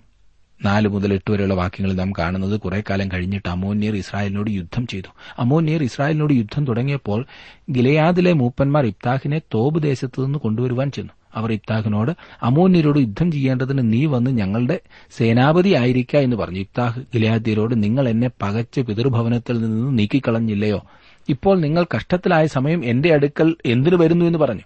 നാല് 0.63 0.87
മുതൽ 0.87 1.13
എട്ട് 1.13 1.31
വരെയുള്ള 1.31 1.53
വാക്യങ്ങളിൽ 1.53 1.95
നാം 1.95 2.11
കാണുന്നത് 2.11 2.59
കുറെ 2.59 2.83
കാലം 2.89 3.07
കഴിഞ്ഞിട്ട് 3.07 3.49
അമോന്യർ 3.49 3.95
ഇസ്രായേലിനോട് 3.95 4.51
യുദ്ധം 4.51 4.87
ചെയ്തു. 4.87 5.07
അമോന്യർ 5.39 5.83
ഇസ്രായേലിനോട് 5.83 6.33
യുദ്ധം 6.33 6.65
തുടങ്ങിയപ്പോൾ 6.65 7.25
ഗിലയാദിലെ 7.71 8.33
മൂപ്പന്മാർ 8.33 8.85
ഇബ്താഹിനെ 8.85 9.39
തോബ് 9.53 9.83
ദേശത്തു 9.83 10.25
നിന്ന് 10.25 10.39
കൊണ്ടുവരുവാൻ 10.39 10.91
ചെന്നു. 10.91 11.13
അവർ 11.35 11.51
ഇബ്താഹിനോട് 11.51 12.11
അമോന്യരോട് 12.43 12.99
യുദ്ധം 12.99 13.31
ചെയ്യേണ്ടതിന് 13.31 13.93
നീ 13.93 14.05
വന്ന് 14.05 14.31
ഞങ്ങളുടെ 14.31 14.79
സേനാപതി 15.17 15.73
ആയിരിക്ക 15.73 16.15
എന്ന് 16.15 16.35
പറഞ്ഞു. 16.35 16.59
ഇബ്താഹ് 16.59 17.01
ഗിലാദ്യരോട് 17.13 17.83
നിങ്ങൾ 17.83 18.09
എന്നെ 18.09 18.29
പകച്ച് 18.41 18.81
പിതൃഭവനത്തിൽ 18.81 19.61
നിന്ന് 19.61 19.99
നീക്കിക്കളഞ്ഞില്ലയോ? 19.99 20.83
ഇപ്പോൾ 21.29 21.59
നിങ്ങൾ 21.59 21.85
കഷ്ടത്തിലായ 21.95 22.45
സമയം 22.45 22.85
എന്റെ 22.85 23.13
അടുക്കൽ 23.13 23.55
എന്തിനു 23.65 23.95
വരുന്നു? 23.95 24.25
എന്ന് 24.25 24.39
പറഞ്ഞു. 24.39 24.61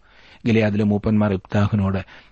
ഗിലയാദിലെ 0.47 0.83
മൂപ്പന്മാർ 0.83 1.33
ഇബ്താഹിനോട് 1.33 2.27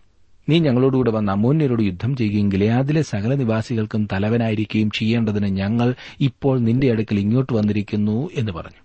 നീ 0.50 0.60
ഞങ്ങളോടുകൂടെ 0.60 1.12
വന്ന് 1.12 1.32
അമോന്യരോട് 1.32 1.84
യുദ്ധം 1.84 2.16
ചെയ്യുകയും 2.16 2.52
ഗിലയാദിലെ 2.52 3.02
സകല 3.02 3.36
നിവാസികൾക്കും 3.36 4.08
തലവനായിരിക്കുകയും 4.14 4.90
ചെയ്യേണ്ടതിന് 4.90 5.48
ഞങ്ങൾ 5.48 5.96
ഇപ്പോൾ 6.22 6.60
നിന്റെ 6.60 6.92
അടുക്കൽ 6.92 7.20
ഇങ്ങോട്ട് 7.20 7.54
വന്നിരിക്കുന്നു 7.54 8.30
എന്ന് 8.34 8.52
പറഞ്ഞു. 8.52 8.82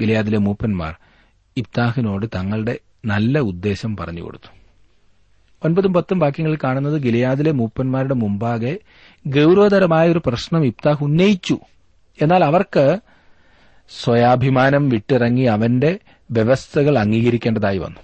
ഗിലയാദിലെ 0.00 0.38
മൂപ്പന്മാർ 0.38 0.94
ഇബ്താഹിനോട് 1.56 2.26
തങ്ങളുടെ 2.26 2.78
നല്ല 3.04 3.38
ഉദ്ദേശം 3.38 3.96
പറഞ്ഞുകൊടുത്തു 3.96 4.62
ഒൻപതും 5.64 5.94
പത്തും 5.94 6.18
വാക്യങ്ങളിൽ 6.18 6.58
കാണുന്നത് 6.64 7.02
ഗിലയാദിലെ 7.02 7.50
മൂപ്പന്മാരുടെ 7.50 8.14
മുമ്പാകെ 8.14 8.78
ഗൌരവതരമായ 9.26 10.08
ഒരു 10.08 10.20
പ്രശ്നം 10.26 10.64
ഇബ്താഹ് 10.64 11.04
ഉന്നയിച്ചു. 11.04 11.58
എന്നാൽ 12.22 12.44
അവർക്ക് 12.44 12.98
സ്വയാഭിമാനം 14.02 14.88
വിട്ടിറങ്ങി 14.88 15.42
അവന്റെ 15.42 15.98
വ്യവസ്ഥകൾ 16.30 16.98
അംഗീകരിക്കേണ്ടതായി 16.98 17.78
വന്നു. 17.78 18.00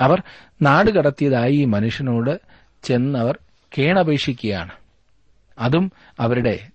അവർ 0.00 0.22
നാട് 0.62 0.90
കടത്തിയതായി 0.90 1.52
ഈ 1.52 1.64
മനുഷ്യനോട് 1.64 2.40
ചെന്നവർ 2.82 3.38
കേണപേക്ഷിക്കുകയാണ്. 3.78 4.70
അതും 5.58 5.92
അവരുടെ 6.20 6.68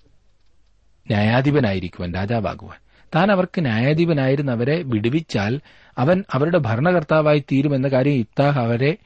ന്യായാധിപനായിരിക്കുവാൻ 1.10 2.13
രാജാവാകുവാൻ. 2.13 2.83
താൻ 3.15 3.32
അവർക്ക് 3.32 3.62
ന്യായാധിപനായിരുന്ന 3.62 4.52
അവരെ 4.52 4.84
വിടുവിച്ചാൽ 4.84 5.62
അവൻ 5.97 6.23
അവരുടെ 6.34 6.58
ഭരണകർത്താവായി 6.58 7.39
തീരുമെന്ന 7.39 7.88
കാര്യം 7.88 8.13
ഇത്താഹ് 8.13 8.60
അവരെ 8.60 8.97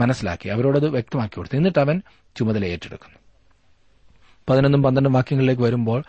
മനസ്സിലാക്കി 0.00 0.48
അവരോടത് 0.48 0.88
വ്യക്തമാക്കി 0.88 1.36
കൊടുത്തു. 1.36 1.56
എന്നിട്ട് 1.56 1.78
അവൻ 1.78 2.02
ചുമതല 2.36 2.64
ഏറ്റെടുക്കുന്നു. 2.64 3.18
പതിനൊന്നും 4.48 4.82
പന്ത്രണ്ടും 4.82 5.12
വാക്യങ്ങളിലേക്ക് 5.12 5.62
വരുമ്പോൾ 5.62 6.02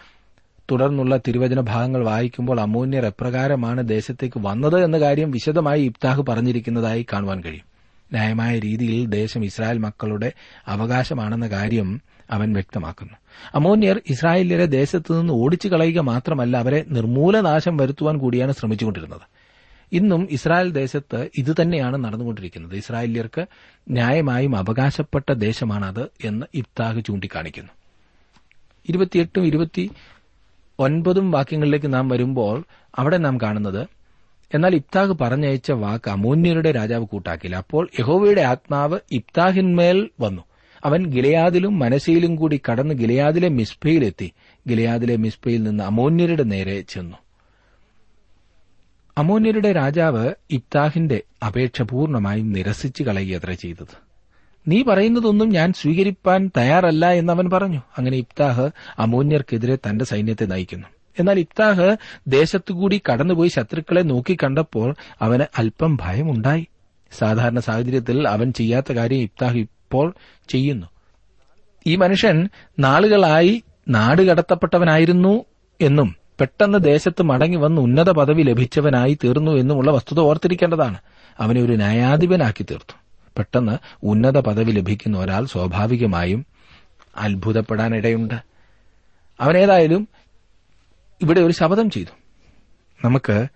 തുടർന്നുള്ള 0.72 1.18
തിരുവചന 1.18 1.60
ഭാഗങ്ങൾ 1.60 2.06
വായിക്കുമ്പോൾ 2.06 2.62
അമൂന്യർ 2.62 3.06
എപ്രകാരമാണ് 3.06 3.90
ദേശത്തേക്ക് 3.90 4.40
വന്നത് 4.40 4.84
എന്ന 4.84 5.00
കാര്യം 5.00 5.32
വിശദമായി 5.32 5.82
ഇബ്താഹ് 5.82 6.22
പറഞ്ഞിരിക്കുന്നതായി 6.30 7.06
കാണുവാൻ 7.14 7.44
കഴിയും. 7.44 7.72
ന്യായമായ 8.12 8.60
രീതിയിൽ 8.60 9.06
ദേശം 9.06 9.46
ഇസ്രായേൽ 9.46 9.78
മക്കളുടെ 9.78 10.32
അവകാശമാണെന്ന 10.68 11.48
കാര്യം 11.48 12.02
അവൻ 12.32 12.54
വ്യക്തമാക്കുന്നു. 12.54 13.14
അമോന്യർ 13.56 14.02
ഇസ്രായേലിലെ 14.10 14.66
ദേശത്തു 14.66 15.20
നിന്ന് 15.20 15.34
ഓടിച്ചു 15.34 15.68
കളയുക 15.68 16.00
മാത്രമല്ല 16.00 16.58
അവരെ 16.58 16.86
നിർമൂലനാശം 16.88 17.78
വരുത്തുവാൻ 17.78 18.18
കൂടിയാണ് 18.18 18.52
ശ്രമിച്ചുകൊണ്ടിരുന്നത്. 18.52 19.22
ഇന്നും 19.92 20.28
ഇസ്രായേൽ 20.32 20.72
ദേശത്ത് 20.72 21.30
ഇതുതന്നെയാണ് 21.38 22.04
നടന്നുകൊണ്ടിരിക്കുന്നത്. 22.04 22.76
ഇസ്രായേലിയർക്ക് 22.76 23.46
ന്യായമായും 23.90 24.56
അവകാശപ്പെട്ട 24.56 25.32
ദേശമാണത് 25.32 26.08
എന്ന് 26.24 26.46
ഇബ്താഹ് 26.54 27.02
ചൂണ്ടിക്കാണിക്കുന്നു. 27.08 27.72
ഒൻപതും 30.80 31.32
വാക്യങ്ങളിലേക്ക് 31.32 31.94
നാം 31.94 32.10
വരുമ്പോൾ 32.10 32.64
അവിടെ 32.96 33.18
നാം 33.18 33.38
കാണുന്നത് 33.42 33.88
എന്നാൽ 34.54 34.76
ഇബ്താഹ് 34.76 35.14
പറഞ്ഞയച്ച 35.22 35.72
വാക്ക് 35.72 36.10
അമൂന്യരുടെ 36.10 36.72
രാജാവ് 36.72 37.06
കൂട്ടാക്കില്ല. 37.06 37.56
അപ്പോൾ 37.56 37.90
യഹോവയുടെ 38.00 38.42
ആത്മാവ് 38.42 39.00
ഇബ്താഹിന്മേൽ 39.12 40.10
വന്നു. 40.20 40.42
അവൻ 40.86 41.06
ഗിലയാദിലും 41.06 41.80
മനസയിലും 41.80 42.36
കൂടി 42.36 42.62
കടന്ന് 42.72 42.94
ഗിലയാദിലെ 42.94 43.50
മിസ്ബയിലെത്തി 43.50 44.32
ഗിലയാദിലെ 44.70 45.16
മിസ്ബയിൽ 45.16 45.64
നിന്ന് 45.64 45.84
അമോന്യരുടെ 45.84 46.44
നേരെ 46.44 46.82
ചെന്നു. 46.82 47.18
അമോന്യരുടെ 49.18 49.72
രാജാവ് 49.72 50.34
ഇബ്താഹിന്റെ 50.52 51.22
അപേക്ഷ 51.48 51.82
പൂർണമായും 51.82 52.52
നിരസിച്ചു 52.52 53.04
കളയുകയത്ര 53.04 53.52
ചെയ്തത്. 53.52 54.12
നീ 54.68 54.84
പറയുന്നതൊന്നും 54.84 55.50
ഞാൻ 55.50 55.74
സ്വീകരിപ്പാൻ 55.74 56.52
തയ്യാറല്ല 56.58 57.12
എന്ന് 57.12 57.34
അവൻ 57.34 57.50
പറഞ്ഞു. 57.50 57.82
അങ്ങനെ 57.98 58.18
ഇബ്താഹ് 58.18 58.70
അമോന്യർക്കെതിരെ 59.00 59.76
തന്റെ 59.76 60.06
സൈന്യത്തെ 60.06 60.46
നയിക്കുന്നു. 60.46 60.88
എന്നാൽ 61.20 61.40
ഇബ്താഹ് 61.40 61.98
ദേശത്തുകൂടി 62.28 63.02
കടന്നുപോയി 63.12 63.50
ശത്രുക്കളെ 63.50 64.02
നോക്കിക്കണ്ടപ്പോൾ 64.02 64.96
അവന് 65.22 65.44
അല്പം 65.58 65.98
ഭയമുണ്ടായി. 66.02 66.68
സാധാരണ 67.18 67.60
സാഹചര്യത്തിൽ 67.60 68.28
അവൻ 68.28 68.54
ചെയ്യാത്ത 68.54 68.94
കാര്യം 68.94 69.20
ഇബ്താഹ് 69.20 69.58
ഇപ്പോൾ 69.92 70.14
ചെയ്യുന്നു. 70.48 70.88
ഈ 71.86 71.96
മനുഷ്യൻ 71.96 72.50
നാളുകളായി 72.80 73.64
നാട് 73.90 74.22
കടത്തപ്പെട്ടവനായിരുന്നു 74.22 75.46
എന്നും 75.82 76.16
പെട്ടെന്ന് 76.40 76.84
ദേശത്ത് 76.84 77.24
മടങ്ങി 77.24 77.58
വന്ന് 77.58 77.82
ഉന്നത 77.82 78.10
പദവി 78.10 78.44
ലഭിച്ചവനായി 78.44 79.18
തീർന്നു 79.24 79.52
എന്നുമുള്ള 79.52 79.92
വസ്തുത 79.92 80.20
ഓർത്തിരിക്കേണ്ടതാണ്. 80.20 80.98
അവനെ 81.40 81.62
ഒരു 81.62 81.74
ന്യായാധിപനാക്കി 81.74 82.64
തീർത്തു. 82.64 82.94
പെട്ടെന്ന് 83.38 83.78
ഉന്നത 84.04 84.40
പദവി 84.40 84.72
ലഭിക്കുന്ന 84.72 85.18
ഒരാൾ 85.18 85.46
സ്വാഭാവികമായും 85.46 86.46
അത്ഭുതപ്പെടാനിടയുണ്ട്. 87.18 88.36
അവനേതായാലും 89.40 90.08
ഇവിടെ 91.22 91.42
ഒരു 91.42 91.54
ശപഥം 91.54 91.90
ചെയ്തു. 91.90 92.16
നമുക്ക് 93.06 93.48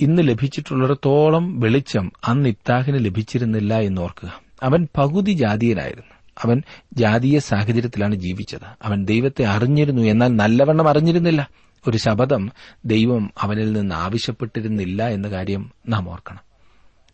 ഇന്ന് 0.00 0.22
ലഭിച്ചിട്ടുള്ളിടത്തോളം 0.22 1.60
വെളിച്ചം 1.60 2.12
അന്ന് 2.24 2.48
ഇത്താഹിന് 2.48 3.04
ലഭിച്ചിരുന്നില്ല 3.04 3.78
എന്നോർക്കുക 3.78 4.47
അവൻ 4.62 4.88
പകുതി 4.98 5.32
ജാതീയനായിരുന്നു. 5.32 6.14
അവൻ 6.44 6.62
ജാതീയ 6.92 7.38
സാഹചര്യത്തിലാണ് 7.38 8.14
ജീവിച്ചത്. 8.14 8.66
അവൻ 8.82 9.04
ദൈവത്തെ 9.04 9.44
അറിഞ്ഞിരുന്നു 9.44 10.02
എന്നാൽ 10.02 10.28
നല്ലവണ്ണം 10.28 10.88
അറിഞ്ഞിരുന്നില്ല. 10.88 11.50
ഒരു 11.88 11.96
ശപഥം 11.96 12.50
ദൈവം 12.84 13.30
അവനിൽ 13.40 13.72
നിന്ന് 13.72 13.94
ആവശ്യപ്പെട്ടിരുന്നില്ല 13.94 15.08
എന്ന 15.08 15.28
കാര്യം 15.28 15.70
നാം 15.88 16.10
ഓർക്കണം. 16.10 16.38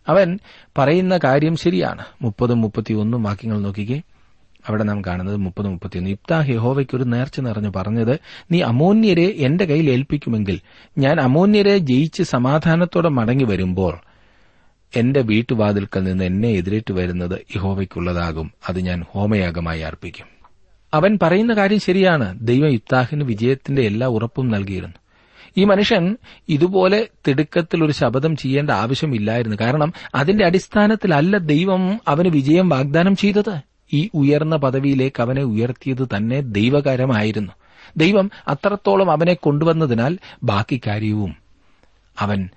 അവൻ 0.09 0.39
പറയുന്ന 0.79 1.19
കാര്യം 1.25 1.57
ശരിയാണ്. 1.57 2.05
മുപ്പതും 2.23 2.61
മുപ്പത്തിയൊന്നും 2.61 3.23
വാക്യങ്ങൾ 3.23 3.61
നോക്കിക്കേ. 3.61 4.03
അവിടെ 4.69 4.83
നാം 4.83 5.03
കാണുന്നത് 5.05 5.37
മുപ്പത് 5.37 5.69
മുപ്പത്തിയൊന്ന്. 5.69 6.11
ഇബ്താഹ് 6.11 6.51
യഹോവയ്ക്ക് 6.51 6.97
ഒരു 6.97 7.05
നേർച്ച 7.05 7.41
നിറഞ്ഞു 7.41 7.73
പറഞ്ഞത് 7.77 8.19
നീ 8.53 8.61
അമോന്യരെ 8.61 9.35
എന്റെ 9.37 9.65
കയ്യിൽ 9.65 9.91
ഏൽപ്പിക്കുമെങ്കിൽ 9.91 10.61
ഞാൻ 10.99 11.21
അമോന്യരെ 11.21 11.79
ജയിച്ച് 11.79 12.23
സമാധാനത്തോടെ 12.23 13.09
മടങ്ങി 13.09 13.45
വരുമ്പോൾ 13.45 13.99
എന്റെ 14.97 15.21
വീട്ടുവാതിൽക്കൽ 15.21 16.05
നിന്ന് 16.05 16.25
എന്നെ 16.25 16.49
എതിരേറ്റ് 16.49 16.93
വരുന്നത് 16.93 17.41
യഹോവയ്ക്കുള്ളതാകും. 17.57 18.51
അത് 18.69 18.81
ഞാൻ 18.81 19.05
ഹോമയാഗമായി 19.11 19.81
അർപ്പിക്കും. 19.81 20.27
അവൻ 20.95 21.19
പറയുന്ന 21.23 21.55
കാര്യം 21.55 21.81
ശരിയാണ്. 21.81 22.39
ദൈവം 22.41 22.69
ഇബ്താഹിന് 22.69 23.25
വിജയത്തിന്റെ 23.25 23.83
എല്ലാ 23.83 24.07
ഉറപ്പും 24.07 24.49
നൽകിയിരുന്നു. 24.49 24.95
ഈ 25.57 25.65
മനുഷ്യൻ 25.65 26.17
ഇതുപോലെ 26.49 27.09
തിടുക്കത്തിൽ 27.29 27.85
ഒരു 27.85 27.93
ശപഥം 27.93 28.37
ചെയ്യേണ്ട 28.37 28.71
ആവശ്യമില്ലായിരുന്നു. 28.71 29.57
കാരണം 29.61 29.93
അതിന്റെ 30.15 30.47
അടിസ്ഥാനത്തിലല്ല 30.47 31.39
ദൈവം 31.39 32.01
അവന് 32.09 32.29
വിജയം 32.29 32.69
വാഗ്ദാനം 32.69 33.17
ചെയ്തത്. 33.17 33.61
ഈ 33.93 34.11
ഉയർന്ന 34.15 34.57
പദവിയിലേക്ക് 34.57 35.23
അവനെ 35.23 35.43
ഉയർത്തിയത് 35.43 36.09
തന്നെ 36.17 36.41
ദൈവകരമായിരുന്നു. 36.41 37.53
ദൈവം 37.97 38.31
അത്രത്തോളം 38.49 39.11
അവനെ 39.11 39.35
കൊണ്ടുവന്നതിനാൽ 39.35 40.19
ബാക്കി 40.43 40.81
കാര്യവും 40.87 41.37
അവൻ 42.21 42.49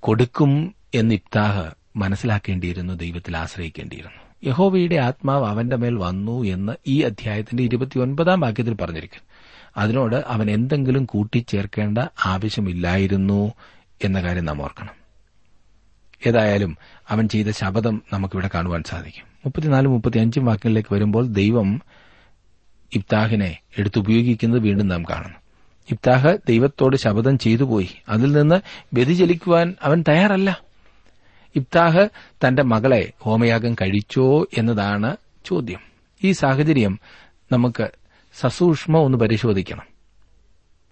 കൊടുക്കും 0.00 0.74
എന്ന് 0.94 1.14
ഇബ്താഹ് 1.14 1.70
മനസ്സിലാക്കേണ്ടിയിരുന്നു 1.96 2.94
ദൈവത്തിൽ 2.94 3.36
ആശ്രയിക്കേണ്ടിയിരുന്നു. 3.36 4.50
യഹോവയുടെ 4.50 4.96
ആത്മാവ് 4.96 5.46
അവന്റെ 5.46 5.76
മേൽ 5.76 5.94
വന്നു 5.94 6.44
എന്ന് 6.44 6.72
ഈ 6.86 7.02
അധ്യായത്തിന്റെ 7.02 7.62
ഇരുപത്തിയൊൻപതാം 7.62 8.40
വാക്യത്തിൽ 8.40 8.74
പറഞ്ഞിരിക്കുന്നു. 8.74 9.28
അതിനോട് 9.76 10.24
അവൻ 10.26 10.50
എന്തെങ്കിലും 10.50 11.04
കൂട്ടിച്ചേർക്കേണ്ട 11.04 11.98
ആവശ്യമില്ലായിരുന്നു 12.26 13.52
എന്ന 14.04 14.20
കാര്യം 14.20 14.44
നാം 14.44 14.62
ഓർക്കണം. 14.62 14.98
ഏതായാലും 16.26 16.76
അവൻ 17.08 17.28
ചെയ്ത 17.28 17.46
ശബദം 17.50 18.02
നമുക്കിവിടെ 18.12 18.50
കാണുവാൻ 18.54 18.82
സാധിക്കും. 18.82 19.24
മുപ്പത്തിനാലും 19.44 19.92
മുപ്പത്തിയഞ്ചും 19.92 20.44
വാക്യങ്ങളിലേക്ക് 20.44 20.94
വരുമ്പോൾ 20.94 21.26
ദൈവം 21.26 21.82
ഇബ്താഹിനെ 22.94 23.58
എടുത്തുപയോഗിക്കുന്നത് 23.78 24.60
വീണ്ടും 24.60 24.88
നാം 24.88 25.02
കാണുന്നു. 25.02 25.38
ഇബ്താഹ് 25.90 26.38
ദൈവത്തോട് 26.48 26.96
ശബദം 26.96 27.38
ചെയ്തുപോയി. 27.38 27.90
അതിൽ 28.08 28.32
നിന്ന് 28.32 28.60
വ്യതിചലിക്കുവാൻ 28.94 29.74
അവൻ 29.82 30.04
തയ്യാറല്ല. 30.08 30.67
ഇബ്താഹ് 31.56 32.08
തന്റെ 32.46 32.62
മകളെ 32.62 33.12
ഹോമയാഗം 33.20 33.74
കഴിച്ചോ 33.74 34.46
എന്നതാണ് 34.58 35.16
ചോദ്യം. 35.44 35.80
ഈ 36.24 36.32
സാഹചര്യം 36.32 36.98
നമുക്ക് 37.52 37.90
സസൂക്ഷ്മ 38.34 38.96
ഒന്ന് 38.96 39.18
പരിശോധിക്കണം. 39.18 39.98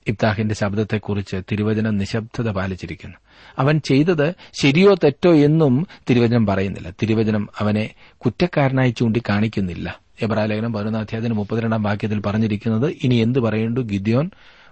ഇബ്താഹിന്റെ 0.08 0.54
ശബ്ദത്തെക്കുറിച്ച് 0.54 1.36
തിരുവചനം 1.52 1.96
നിശബ്ദത 1.96 2.50
പാലിച്ചിരിക്കുന്നു. 2.50 3.16
അവൻ 3.58 3.78
ചെയ്തത് 3.78 4.34
ശരിയോ 4.62 4.94
തെറ്റോ 4.94 5.34
എന്നും 5.34 5.86
തിരുവചനം 6.10 6.46
പറയുന്നില്ല. 6.46 6.90
തിരുവചനം 6.90 7.48
അവനെ 7.58 7.90
കുറ്റക്കാരനായി 8.16 8.90
ചൂണ്ടിക്കാണിക്കുന്നില്ല. 8.90 10.00
എബ്രാലേഖനം 10.22 10.72
പതിനൊന്നാം 10.72 11.00
അധ്യായത്തിന് 11.00 11.34
മുപ്പത്തിരണ്ടാം 11.34 11.82
വാക്യത്തിൽ 11.82 12.20
പറഞ്ഞിരിക്കുന്നത് 12.20 12.94
ഇനി 13.02 13.14
എന്ത് 13.14 13.38
പറയേണ്ടു 13.38 13.80
ഗിദ്യോൻ? 13.80 14.30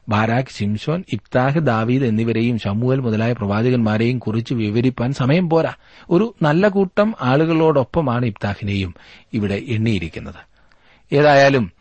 ബാരാഖ് 0.08 0.44
ശിംഷോൻ 0.50 1.04
ഇബ്താഹ് 1.12 1.58
ദാവീദ് 1.58 2.04
എന്നിവരെയും 2.04 2.58
ഷമുവൽ 2.58 3.00
മുതലായ 3.00 3.32
പ്രവാചകന്മാരെയും 3.32 4.18
കുറിച്ച് 4.18 4.54
വിവരിപ്പാൻ 4.54 5.12
സമയം 5.12 5.50
പോരാ. 5.50 5.74
ഒരു 6.10 6.34
നല്ല 6.42 6.68
കൂട്ടം 6.68 7.14
ആളുകളോടൊപ്പമാണ് 7.22 8.26
ഇബ്താഹിനെയും 8.26 8.94
ഇവിടെ 9.32 9.54
എണ്ണിയിരിക്കുന്നത്. 9.54 10.54
ഏതായാലും 11.12 11.72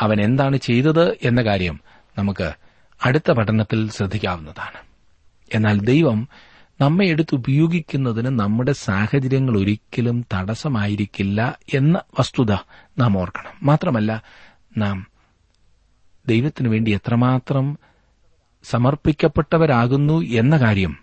അവൻ 0.00 0.20
എന്താണ് 0.20 0.56
ചെയ്തത് 0.56 1.16
എന്ന 1.22 1.42
കാര്യം 1.42 1.80
നമുക്ക് 2.18 2.52
അടുത്ത 3.04 3.30
പഠനത്തിൽ 3.30 3.90
ശ്രദ്ധിക്കാവുന്നതാണ്. 3.90 4.80
എന്നാൽ 5.54 5.80
ദൈവം 5.80 6.28
നമ്മെ 6.80 7.06
എടുത്ത് 7.06 7.34
ഉപയോഗിക്കുന്നതിന് 7.34 8.40
നമ്മുടെ 8.40 8.72
സാഹചര്യങ്ങൾ 8.72 9.58
ഒരിക്കലും 9.58 10.26
തടസ്സമായിരിക്കില്ല 10.34 11.58
എന്ന 11.74 12.00
വസ്തുത 12.18 12.52
നാം 12.98 13.18
ഓർക്കണം. 13.18 13.52
മാത്രമല്ല 13.62 14.22
നാം 14.76 15.06
ദൈവത്തിനു 16.28 16.68
വേണ്ടി 16.68 16.90
എത്രമാത്രം 16.90 17.78
സമർപ്പിക്കപ്പെട്ടവരാകുന്നു 18.64 20.16
എന്ന 20.20 20.56
കാര്യം 20.56 20.96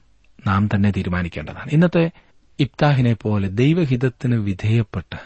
നാം 0.47 0.69
തന്നെ 0.75 0.91
തീരുമാനിക്കേണ്ടതാണ്. 0.91 1.69
ഇന്നത്തെ 1.71 2.11
ഇബ്താഹിനെ 2.59 3.13
പോലെ 3.13 3.47
ദൈവഹിതത്തിന് 3.47 4.35
വിധേയപ്പെട്ട് 4.35 5.19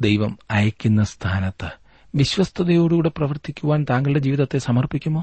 ദൈവം 0.00 0.38
അയക്കുന്ന 0.50 1.04
സ്ഥാനത്ത് 1.04 1.68
വിശ്വസ്തയോടുകൂടെ 2.14 3.08
പ്രവർത്തിക്കുവാൻ 3.08 3.86
താങ്കളുടെ 3.90 4.18
ജീവിതത്തെ 4.18 4.58
സമർപ്പിക്കുമോ? 4.58 5.22